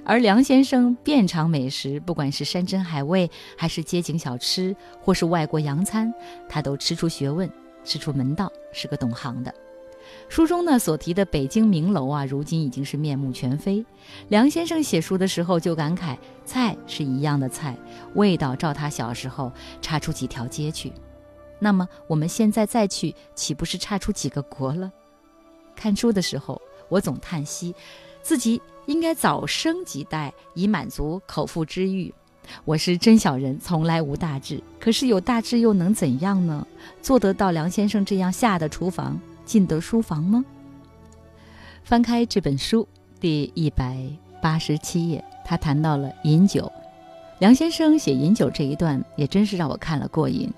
[0.04, 6.12] 而梁先生遍尝美食，不管是山珍海味，还是街景小吃，或是外国洋餐，
[6.48, 7.48] 他都吃出学问，
[7.84, 9.54] 吃出门道，是个懂行的。
[10.28, 13.84] 书中呢所提的北京名楼啊，如今已经是面目全非。
[14.28, 17.76] 梁先生写书的时候就感慨，菜是一样的菜，
[18.14, 20.92] 味道照他小时候差出几条街去。
[21.58, 24.90] 那么我们现在再去，岂不是差出几个国了？
[25.76, 27.74] 看书的时候，我总叹息，
[28.22, 32.12] 自己应该早生几代，以满足口腹之欲。
[32.66, 34.62] 我是真小人，从来无大志。
[34.78, 36.66] 可是有大志又能怎样呢？
[37.00, 40.44] 做得到梁先生这样下得厨房，进得书房吗？
[41.82, 42.88] 翻开这本书
[43.20, 43.98] 第一百
[44.40, 46.70] 八十七页，他谈到了饮酒。
[47.40, 50.50] 梁先生写饮酒这一段，也真是让我看了过瘾。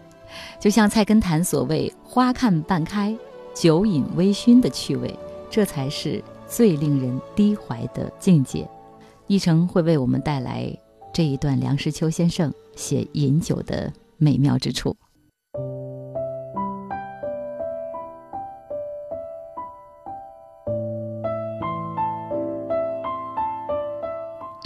[0.61, 3.17] 就像菜根谭所谓“花看半开，
[3.55, 5.19] 酒饮微醺”的趣味，
[5.51, 8.69] 这才是最令人低怀的境界。
[9.27, 10.73] 一成会为我们带来
[11.13, 14.97] 这一段梁实秋先生写饮酒的美妙之处。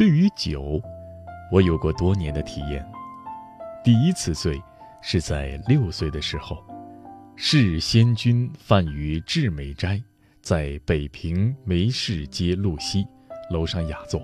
[0.00, 0.80] 对于酒，
[1.52, 2.82] 我有过多年的体验。
[3.84, 4.58] 第一次醉。
[5.02, 6.62] 是在六岁的时候，
[7.36, 10.02] 是仙君饭于至美斋，
[10.40, 13.06] 在北平梅市街路西
[13.50, 14.22] 楼上雅座，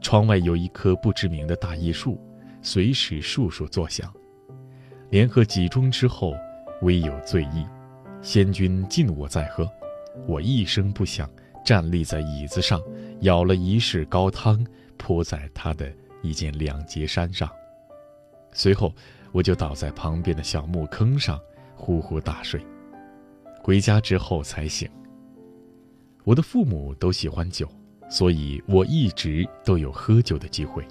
[0.00, 2.18] 窗外有一棵不知名的大叶树，
[2.62, 4.10] 随时树树作响。
[5.10, 6.34] 连喝几盅之后，
[6.80, 7.66] 微有醉意。
[8.22, 9.70] 仙君敬我再喝，
[10.26, 11.28] 我一声不响，
[11.64, 12.80] 站立在椅子上，
[13.20, 14.62] 舀了一室高汤，
[14.98, 17.50] 泼在他的一件两截衫上，
[18.52, 18.92] 随后。
[19.32, 21.38] 我就倒在旁边的小木坑上，
[21.74, 22.64] 呼呼大睡。
[23.60, 24.88] 回家之后才醒。
[26.24, 27.68] 我的父母都喜欢酒，
[28.08, 30.82] 所以我一直都有喝酒的机会。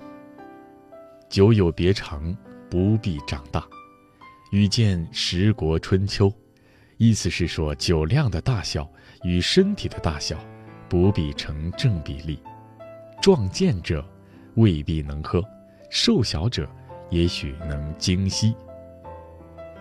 [1.27, 2.37] 酒有别长，
[2.69, 3.65] 不必长大。
[4.51, 6.31] 遇见十国春秋，
[6.97, 8.87] 意思是说酒量的大小
[9.23, 10.37] 与身体的大小
[10.87, 12.39] 不必成正比例。
[13.25, 14.05] 壮健者
[14.53, 15.43] 未必能喝，
[15.89, 16.69] 瘦小者。
[17.09, 18.55] 也许能精细。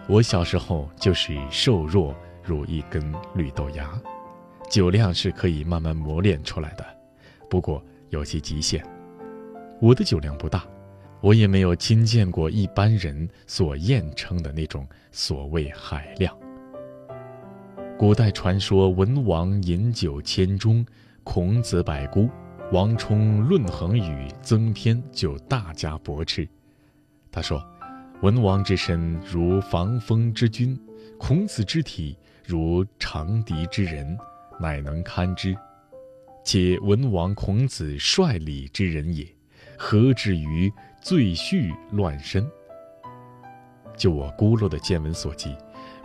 [0.08, 4.00] 我小时候就是瘦弱如一根绿豆芽，
[4.70, 6.86] 酒量是可以慢慢磨练出来的，
[7.50, 8.82] 不过有些极限。
[9.78, 10.64] 我的酒量不大，
[11.20, 16.34] 我也没有亲见过一般人所艳称的那种所谓海量。
[17.98, 20.86] 古代传说文王饮酒千钟，
[21.24, 22.26] 孔子百孤，
[22.74, 26.48] 王充论衡语增篇就大加驳斥。
[27.30, 27.64] 他说
[28.20, 30.76] ：“文王之身如防风之君，
[31.16, 34.18] 孔子之体如长笛之人，
[34.58, 35.56] 乃能堪之。
[36.44, 39.24] 且文王、孔子率礼之人也，
[39.78, 40.68] 何至于
[41.00, 42.44] 醉序乱身？
[43.96, 45.56] 就我孤陋的见闻所及，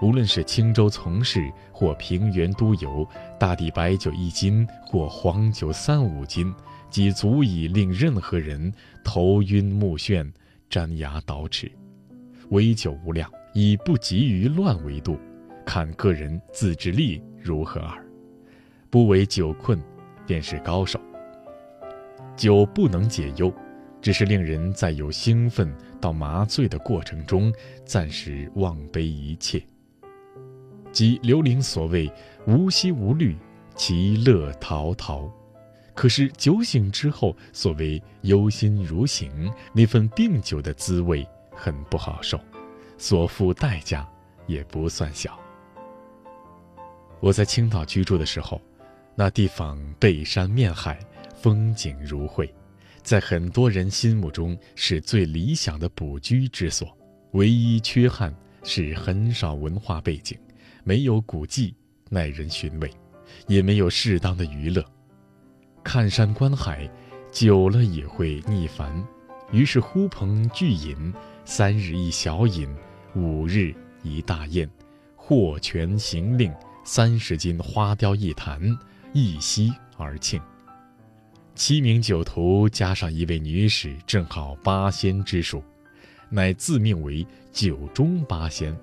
[0.01, 3.07] 无论是青州从事或平原督游，
[3.39, 6.53] 大抵白酒一斤或黄酒三五斤，
[6.89, 10.29] 即足以令任何人头晕目眩。”
[10.69, 11.71] 粘牙倒齿，
[12.49, 15.17] 微酒无量，以不急于乱为度，
[15.65, 18.05] 看个人自制力如何耳。
[18.91, 19.81] 不为酒困，
[20.27, 21.01] 便是高手。
[22.35, 23.51] 酒不能解忧，
[23.99, 27.51] 只是令人在由兴奋到麻醉的过程中，
[27.83, 29.59] 暂时忘悲一切。
[30.91, 32.11] 即刘伶所谓
[32.47, 33.37] “无息无虑，
[33.75, 35.29] 其乐陶陶”。
[35.93, 42.39] 可是酒醒之后，所谓忧心如醒，那份病酒的滋味很不好受，
[42.97, 44.07] 所付代价
[44.47, 45.37] 也不算小。
[47.19, 48.61] 我在青岛居住的时候，
[49.13, 50.97] 那地方背山面海，
[51.35, 52.49] 风景如绘，
[53.03, 56.87] 在很多人心目中是最理想的补居之所。
[57.33, 58.33] 唯一缺憾
[58.63, 60.39] 是很少文化背景，
[60.89, 61.75] 没有古迹
[62.09, 62.91] 耐人寻味，
[63.45, 64.83] 也没有适当的娱乐。
[65.83, 66.89] 看山观海，
[67.31, 69.07] 久了也会腻烦，
[69.51, 71.13] 于是呼朋聚饮，
[71.45, 72.67] 三日一小饮，
[73.13, 73.71] 五日
[74.01, 74.67] 一大宴，
[75.15, 76.51] 获全行令，
[76.83, 78.59] 三十斤花雕一坛，
[79.13, 80.41] 一席而庆。
[81.53, 85.63] 七名酒徒加上一位女使，正好八仙之数，
[86.31, 87.23] 乃自命为
[87.53, 88.75] 酒中八仙。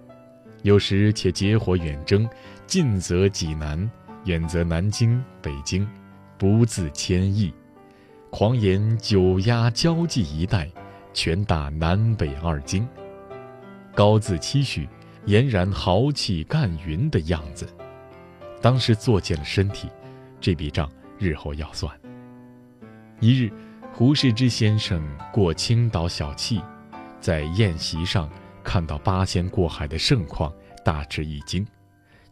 [0.66, 2.28] 有时且结伙远征，
[2.66, 3.88] 近则济南，
[4.24, 5.88] 远则南京、北京。
[6.36, 7.54] 不自谦意，
[8.30, 10.68] 狂言九压交际一带，
[11.14, 12.84] 拳打南北二京。
[13.94, 14.88] 高自期许，
[15.26, 17.64] 俨然豪气干云的样子。
[18.60, 19.88] 当时作践了身体，
[20.40, 21.96] 这笔账日后要算。
[23.20, 23.52] 一日，
[23.92, 25.00] 胡适之先生
[25.32, 26.60] 过青岛小憩，
[27.20, 28.28] 在宴席上
[28.66, 30.52] 看到八仙过海的盛况，
[30.84, 31.64] 大吃一惊。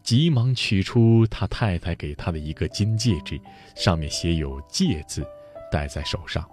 [0.03, 3.41] 急忙取出他太太给他的一个金戒指，
[3.77, 5.25] 上面写有“戒”字，
[5.71, 6.45] 戴在手上，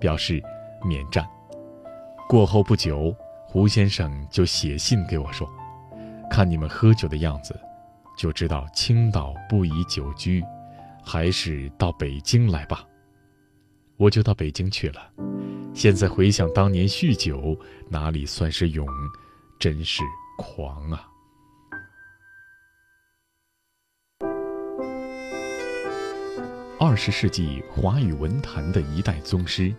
[0.00, 0.42] 表示
[0.82, 1.28] 免战。
[2.26, 3.14] 过后不久，
[3.46, 5.48] 胡先生就写信给我说
[6.28, 7.54] ：“看你们喝酒的样子，
[8.16, 10.42] 就知道青岛不宜久居，
[11.04, 12.82] 还是到北京来吧。
[13.98, 15.10] 我就到北京去了。
[15.74, 17.58] 现在回想当年酗酒，
[17.90, 18.86] 哪里算是勇，
[19.58, 20.02] 真是
[20.38, 21.06] 狂啊！
[26.80, 29.74] 二十世纪华语文坛的一代宗师，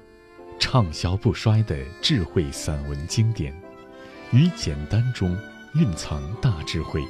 [0.60, 3.54] 畅销不衰的智慧散文经典，
[4.32, 5.36] 于简单中
[5.76, 7.02] 蕴藏大智慧，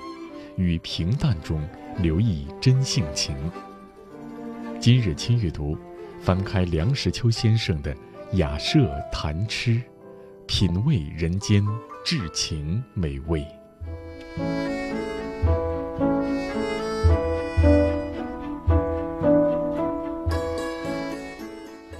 [0.58, 3.36] 于平淡中留意真性情。
[4.80, 5.78] 今日亲阅读，
[6.22, 7.94] 翻开梁实秋先生的
[8.34, 9.76] 《雅舍谈吃》，
[10.46, 11.66] 品味人间
[12.04, 13.46] 至情美味。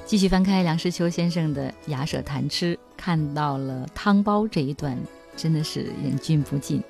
[0.06, 4.98] 继续翻开梁实秋先生的《雅舍谈吃》，看到了汤包这一段，
[5.36, 6.84] 真的是忍俊不禁。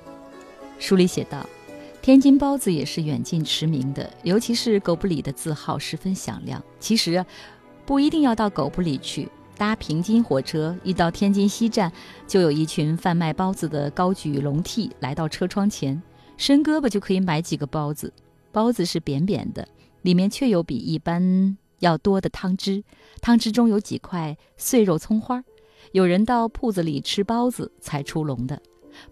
[0.78, 1.46] 书里写道
[2.02, 6.62] ：“天津包子也是远近驰名的，尤其是狗不理的字号十分响亮。
[6.78, 7.24] 其实，
[7.84, 9.28] 不一定要到狗不理去，
[9.58, 11.92] 搭平津火车，一到天津西站，
[12.26, 16.02] 就有一群贩卖包子的高举笼屉来到车窗前，
[16.36, 18.12] 伸胳膊就可以买几个包子。
[18.50, 19.68] 包子是扁扁的，
[20.02, 22.84] 里面却有比一般。”要多的汤汁，
[23.22, 25.42] 汤汁中有几块碎肉葱花。
[25.92, 28.60] 有人到铺子里吃包子才出笼的，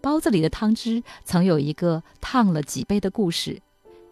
[0.01, 3.61] 包子里的汤汁曾有一个烫了几杯的故事，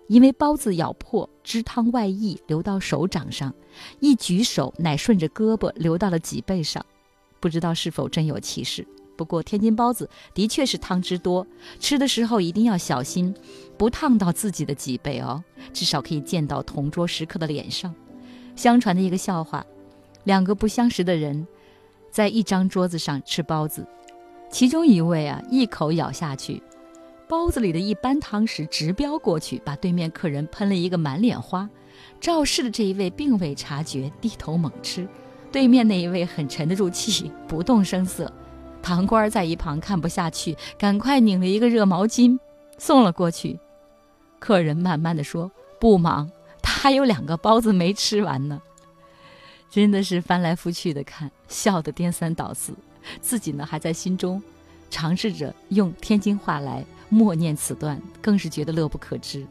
[0.09, 3.55] 因为包子咬破，汁汤外溢，流到手掌上，
[4.01, 6.85] 一举手乃顺着胳膊流到了脊背上，
[7.41, 8.87] 不知道是否真有其事。
[9.17, 11.47] 不过天津包子的确是汤汁多，
[11.81, 13.35] 吃的时候一定要小心，
[13.79, 15.43] 不烫到自己的脊背哦，
[15.73, 17.95] 至少可以溅到同桌食客的脸上。
[18.55, 19.65] 相传的一个笑话：
[20.25, 21.47] 两个不相识的人，
[22.11, 23.87] 在一张桌子上吃包子，
[24.51, 26.63] 其中一位啊一口咬下去，
[27.29, 31.69] 包子里的一般汤匙直飙过去，把对面客人喷了一个满脸花。
[32.21, 35.05] 肇事的这一位并未察觉，低头猛吃；
[35.53, 38.33] 对面那一位很沉得住气， 不动声色。
[38.83, 42.39] 堂官在一旁看不下去，赶快拧了一个热毛巾
[42.79, 43.59] 送了过去。
[44.39, 46.31] 客人慢慢的说：“不忙。”
[46.63, 48.61] 他还有两个包子没吃完呢，
[49.71, 52.73] 真的是翻来覆去的看，笑得颠三倒四。
[53.21, 54.43] 自己呢还在心中
[54.91, 59.47] 尝试着用天津话来默念此段，更是觉得乐不可支。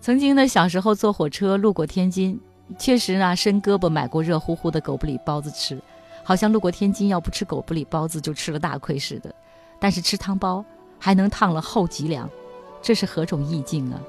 [0.00, 2.40] 曾经呢小时候坐火车路过天津，
[2.78, 5.80] 确实呢伸胳膊买过热乎乎的狗不理包子吃，
[6.24, 9.34] 好像路过天津要不吃狗不理包子就吃了大亏似的。
[9.78, 10.64] 但是吃汤包
[10.98, 12.28] 还能烫了后脊梁，
[12.80, 14.00] 这是何种意境啊！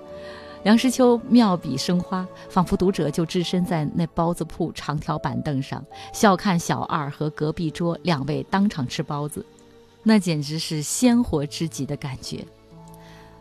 [0.63, 5.83] 梁实秋妙笔生花，仿佛读者就置身在那包子铺长条板凳上，
[6.13, 9.43] 笑看小二和隔壁桌两位当场吃包子，
[10.03, 12.45] 那简直是鲜活之极的感觉。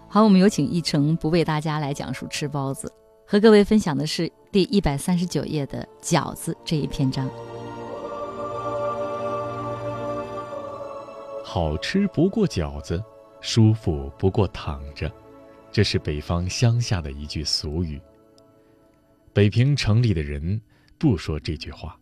[0.09, 2.91] 好，我们有请一成不为大家来讲述吃包子，
[3.27, 7.29] 和各位分享的是第一百三十九页的饺子这一篇章。
[11.45, 13.03] 好吃不过饺子，
[13.43, 15.13] 舒服不过躺着。
[15.73, 18.01] 这是北方乡下的一句俗语。
[19.33, 20.61] 北平城里的人
[20.99, 21.97] 不说这句话，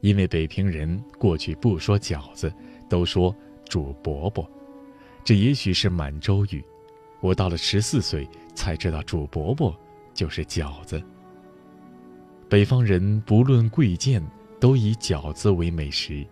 [0.00, 2.52] 因为北平人过去不说饺子，
[2.88, 3.34] 都说
[3.68, 4.48] 煮饽饽。
[5.24, 6.64] 这也许是满洲语。
[7.20, 9.74] 我到了十四岁才知道煮饽饽
[10.14, 11.02] 就是饺子。
[12.48, 14.24] 北方人不论贵贱，
[14.60, 16.24] 都以饺子为美食。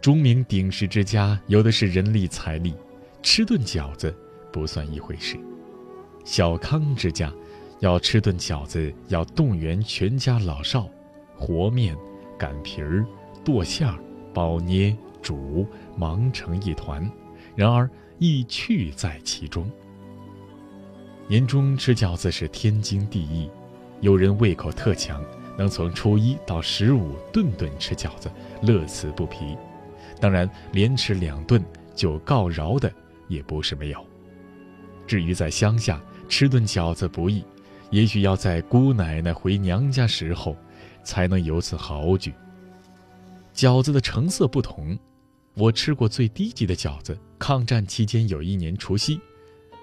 [0.00, 2.74] 钟鸣鼎食之家有的是人力财力，
[3.22, 4.12] 吃顿饺子
[4.52, 5.38] 不算一回事。
[6.24, 7.32] 小康之家，
[7.80, 10.88] 要吃顿饺子，要动员全家老少，
[11.36, 11.96] 和面、
[12.38, 13.04] 擀皮儿、
[13.44, 13.98] 剁馅儿、
[14.32, 15.66] 包捏、煮，
[15.96, 17.10] 忙成一团。
[17.56, 19.68] 然而意趣在其中。
[21.28, 23.50] 年中吃饺子是天经地义，
[24.00, 25.22] 有人胃口特强，
[25.58, 28.30] 能从初一到十五顿顿吃饺子，
[28.62, 29.56] 乐此不疲。
[30.20, 31.62] 当然，连吃两顿
[31.94, 32.92] 就告饶的
[33.28, 34.06] 也不是没有。
[35.06, 36.00] 至于在乡下，
[36.32, 37.44] 吃顿饺子不易，
[37.90, 40.56] 也许要在姑奶奶回娘家时候，
[41.04, 42.32] 才能有此豪举。
[43.54, 44.98] 饺子的成色不同，
[45.52, 47.18] 我吃过最低级的饺子。
[47.38, 49.20] 抗战期间有一年除夕，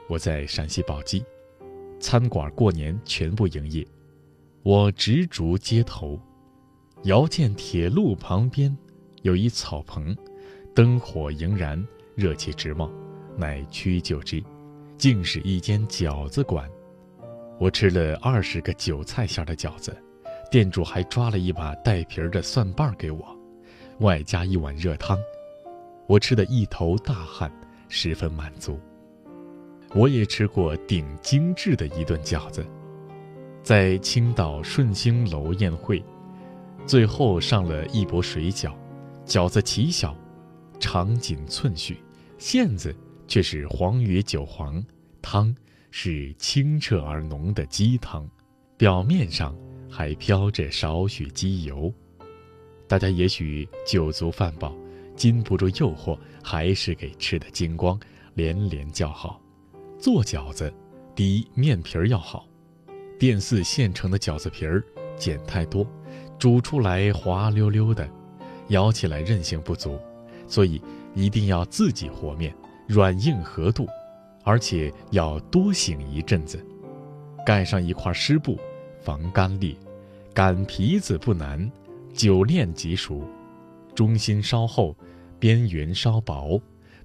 [0.08, 1.24] 我在陕西宝鸡，
[2.00, 3.86] 餐馆过年全部营业，
[4.64, 6.20] 我直逐街头，
[7.04, 8.76] 遥见铁路旁边
[9.22, 10.18] 有一草棚，
[10.74, 12.90] 灯火盈然，热气直冒，
[13.38, 14.44] 乃屈就之。
[15.00, 16.70] 竟是一间饺子馆，
[17.58, 19.96] 我吃了二十个韭菜馅的饺子，
[20.52, 23.26] 店主还抓了一把带皮儿的蒜瓣给我，
[24.02, 25.18] 外加一碗热汤，
[26.06, 27.50] 我吃得一头大汗，
[27.88, 28.78] 十分满足。
[29.96, 32.66] 我也吃过顶精致的一顿饺子，
[33.64, 36.04] 在青岛顺兴楼宴会，
[36.86, 38.74] 最后上了一钵水饺，
[39.26, 40.14] 饺子奇小，
[40.78, 42.04] 长仅寸许，
[42.38, 42.94] 馅子
[43.30, 44.84] 却是黄鱼韭黄，
[45.22, 45.56] 汤
[45.92, 48.28] 是清澈而浓的鸡汤，
[48.76, 49.56] 表面上
[49.88, 51.94] 还飘着少许鸡油。
[52.88, 54.76] 大家也许酒足饭饱，
[55.16, 58.00] 禁不住诱惑，还是给吃的精光，
[58.34, 59.40] 连连叫好。
[60.00, 60.74] 做饺子，
[61.14, 62.48] 第一面皮儿要好，
[63.20, 64.84] 店肆现成的饺子皮儿
[65.16, 65.86] 剪太多，
[66.40, 68.10] 煮出来滑溜溜的，
[68.70, 70.00] 咬起来韧性不足，
[70.48, 70.82] 所以
[71.14, 72.56] 一定要自己和面，
[72.90, 73.88] 软硬合度，
[74.44, 76.60] 而且要多醒一阵子，
[77.46, 78.60] 盖上一块湿布，
[79.00, 79.76] 防干裂，
[80.34, 81.72] 擀皮子不难，
[82.16, 83.24] 久练即熟，
[83.94, 84.96] 中心稍厚，
[85.40, 86.60] 边缘稍薄，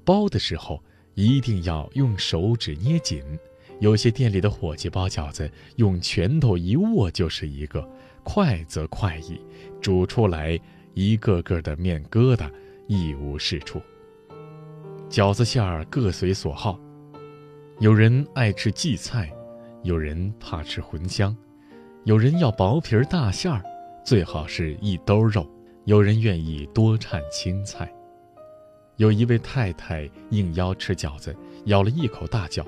[0.05, 0.82] 包的时候。
[1.16, 3.22] 一定要用手指捏紧，
[3.78, 7.89] 有些店里的伙计包饺子，用拳头一握就是一个，
[8.24, 9.41] 快则快矣，
[9.80, 10.59] 煮出来
[10.93, 12.51] 一个个的面疙瘩，
[12.89, 13.80] 一无是处。
[15.14, 16.76] 饺子馅儿各随所好，
[17.78, 19.32] 有人爱吃荠菜，
[19.84, 21.36] 有人怕吃茴香，
[22.02, 23.62] 有人要薄皮大馅儿，
[24.04, 25.48] 最好是一兜肉，
[25.84, 27.88] 有人愿意多掺青菜。
[28.96, 31.32] 有一位太太应邀吃饺子，
[31.66, 32.66] 咬了一口大叫，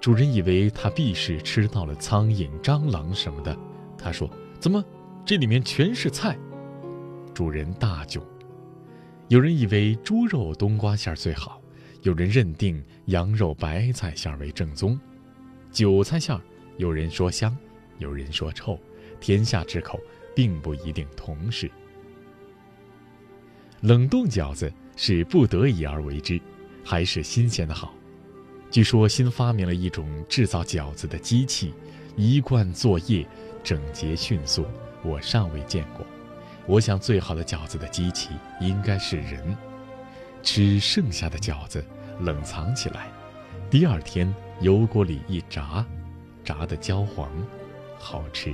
[0.00, 3.54] 主人以为她必是吃到了苍蝇、蟑螂什么的。
[3.98, 4.82] 她说：“怎么，
[5.26, 6.38] 这里面全是菜？”
[7.34, 8.22] 主人大窘。
[9.28, 11.60] 有人以为猪肉冬瓜馅儿最好，
[12.02, 14.98] 有人认定羊肉白菜馅为正宗。
[15.72, 16.40] 韭菜馅儿，
[16.76, 17.56] 有人说香，
[17.98, 18.78] 有人说臭，
[19.18, 19.98] 天下之口
[20.36, 21.70] 并不一定同是。
[23.80, 24.72] 冷冻饺子。
[24.94, 26.38] 是不得已而为之，
[26.84, 27.94] 还是新鲜的好？
[28.70, 31.72] 据说新发明了一种制造饺子的机器，
[32.14, 33.26] 一贯作业
[33.64, 34.66] 整洁迅速。
[35.02, 36.06] 我尚未见过。
[36.66, 38.28] 我想最好的饺子的机器
[38.60, 39.56] 应该是人。
[40.42, 41.84] 吃剩下的饺子，
[42.20, 43.06] 冷藏起来，
[43.70, 45.84] 第二天油锅里一炸，
[46.44, 47.30] 炸得焦黄，
[47.98, 48.52] 好吃。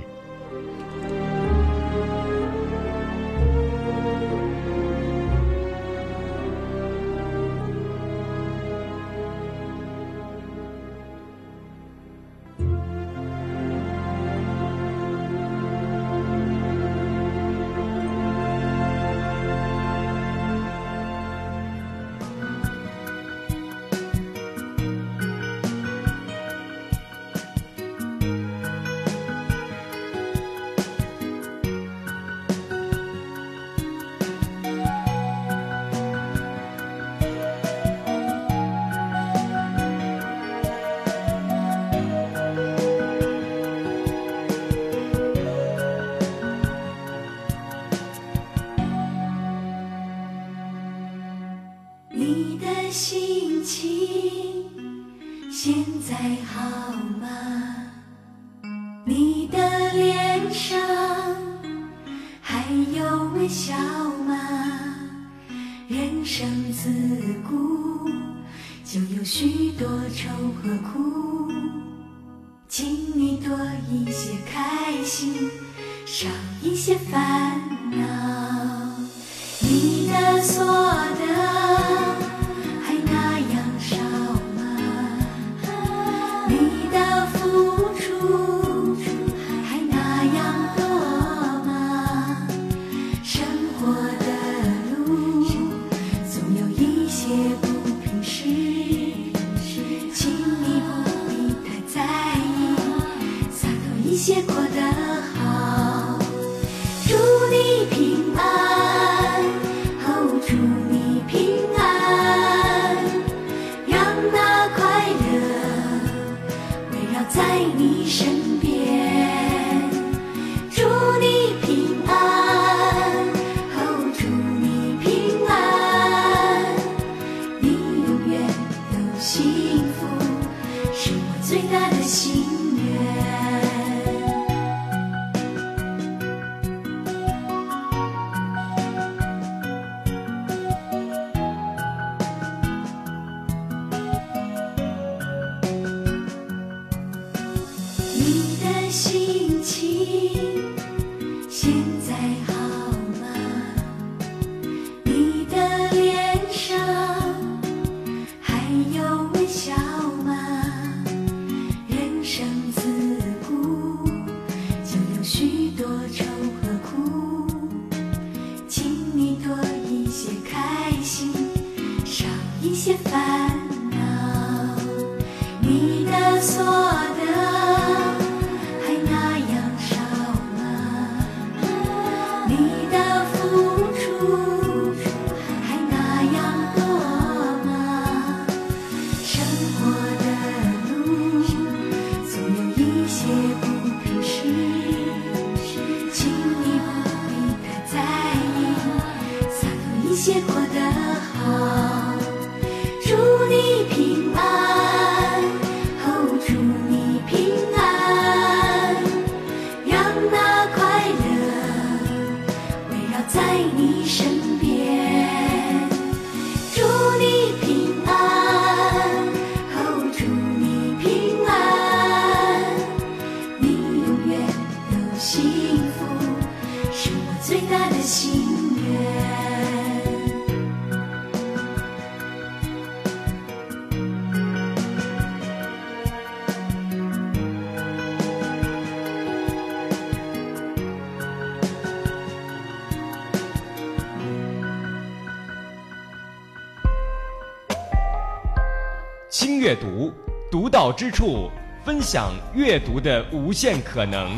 [250.99, 251.49] 之处，
[251.85, 254.37] 分享阅读的无限可能。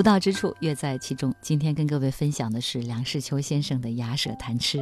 [0.00, 1.30] 独到之处，乐在其中。
[1.42, 4.78] 今天跟各位分享的是梁实秋先生的《雅舍谈吃》。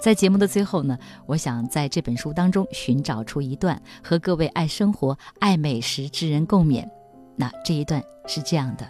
[0.00, 0.96] 在节目的最后呢，
[1.26, 6.88] 我想在这本书当中寻找出一段和各位爱生活、爱美食之人共勉。
[7.34, 8.88] 那这一段是这样的：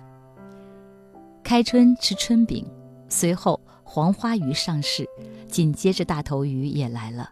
[1.43, 2.71] 开春吃春饼，
[3.09, 5.09] 随后黄花鱼上市，
[5.49, 7.31] 紧接着大头鱼也来了。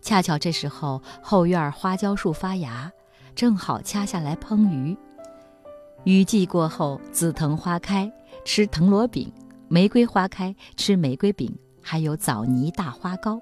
[0.00, 2.92] 恰巧这时候后院花椒树发芽，
[3.34, 4.96] 正好掐下来烹鱼。
[6.04, 8.10] 雨季过后，紫藤花开，
[8.44, 9.28] 吃藤萝饼；
[9.68, 13.38] 玫瑰花开，吃玫瑰饼，还有枣泥大花糕。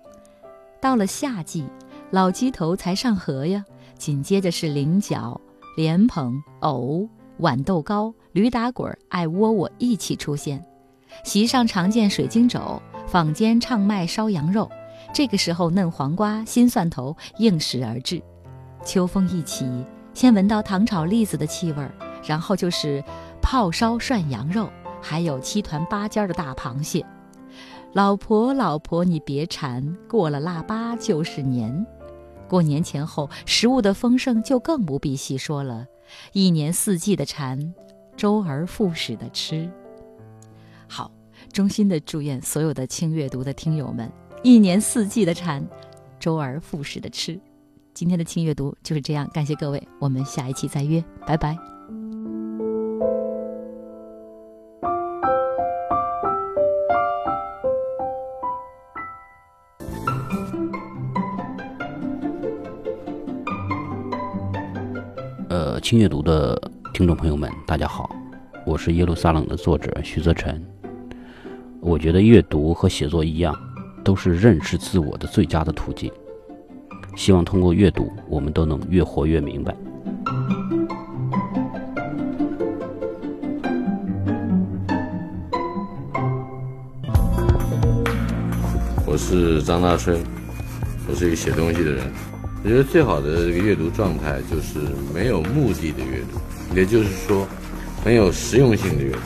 [0.80, 1.64] 到了夏季，
[2.11, 3.64] 老鸡头才上河呀，
[3.96, 5.40] 紧接着是菱角、
[5.76, 10.61] 莲蓬、藕、豌豆糕、驴打滚、爱窝窝一起出现。
[11.22, 14.68] 席上常见水晶肘，坊间畅卖烧羊肉。
[15.14, 18.20] 这个时候，嫩黄瓜、新蒜头应时而至。
[18.84, 19.64] 秋风一起，
[20.12, 21.94] 先闻到糖炒栗子的气味儿。
[22.29, 23.03] 然后就是
[23.41, 24.70] 泡烧涮羊肉，
[25.01, 27.05] 还有七团八尖的大螃蟹。
[27.95, 31.87] 老婆，老婆，你别馋，过了腊八就是年。
[32.47, 35.87] 过年前后，食物的丰盛就更不必细说了，
[36.33, 37.74] 一年四季的馋，
[38.14, 39.70] 周而复始的吃。
[40.87, 41.11] 好，
[41.51, 44.11] 衷心的祝愿所有的轻阅读的听友们，
[44.43, 45.66] 一年四季的馋，
[46.20, 47.41] 周而复始的吃。
[47.95, 51.78] 今天的轻阅读就是这样，感谢各位，我们下一期再约，拜拜。
[65.81, 66.61] 轻阅读的
[66.93, 68.14] 听众朋友们，大家好，
[68.66, 70.64] 我是耶路撒冷的作者徐泽辰。
[71.81, 73.55] 我觉得阅读和写作一样，
[74.03, 76.11] 都是认识自我的最佳的途径。
[77.16, 79.74] 希望通过阅读，我们都能越活越明白。
[89.07, 90.20] 我是张大春，
[91.09, 92.38] 我是一个写东西的人。
[92.69, 94.79] 我觉得最好的这个阅读状态就是
[95.14, 97.49] 没有目的的阅读，也就是说，
[98.05, 99.19] 很有实用性的阅读。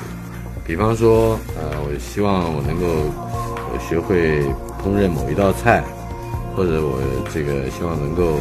[0.64, 3.11] 比方说，呃，我希望我能够
[3.80, 4.45] 学会
[4.80, 5.82] 烹饪某一道菜，
[6.55, 7.03] 或者我
[7.34, 8.36] 这个希望能够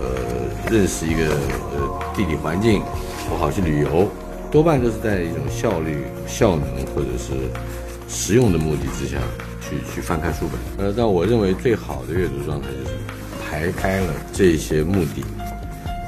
[0.00, 0.16] 呃
[0.72, 1.28] 认识一个
[1.76, 2.80] 呃地理环境，
[3.30, 4.08] 我好去旅游，
[4.50, 7.34] 多半都是在一种效率、效能或者是
[8.08, 9.18] 实用的目的之下
[9.60, 10.86] 去去翻开书本。
[10.86, 12.96] 呃，但我认为最好的阅读状态就是
[13.58, 15.24] 排开了这些目的，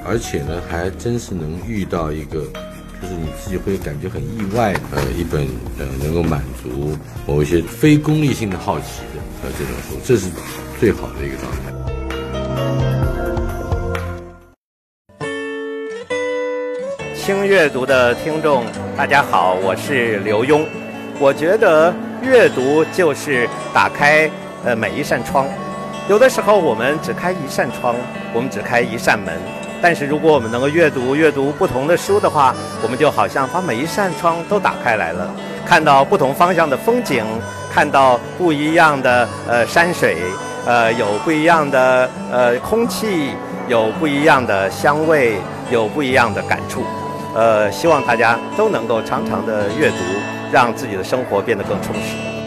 [0.07, 2.45] 而且呢，还真是能遇到一个，
[3.03, 6.97] 就是你自己会感觉很意外的，呃，一本呃能够满足
[7.27, 10.29] 某一些非功利性的好奇的呃这种书，这是
[10.79, 11.73] 最好的一个状态。
[17.17, 18.65] 轻阅读的听众，
[18.97, 20.65] 大家好，我是刘墉。
[21.19, 21.93] 我觉得
[22.23, 24.31] 阅读就是打开
[24.65, 25.49] 呃每一扇窗。
[26.09, 27.95] 有的时候我们只开一扇窗
[28.33, 29.35] 我们只开一扇门
[29.83, 35.33] 但是如果我们能够阅读阅读不同的书的话我们就好像把每一扇窗都打开来了
[35.65, 37.25] 看到不同方向的风景
[37.71, 40.17] 看到不一样的呃山水
[40.67, 43.31] 呃有不一样的呃空气
[43.69, 45.37] 有不一样的香味
[45.71, 46.83] 有不一样的感触。
[47.35, 49.97] 呃希望大家都能够常常的阅读
[50.51, 52.40] 让自己的生活变得更充实。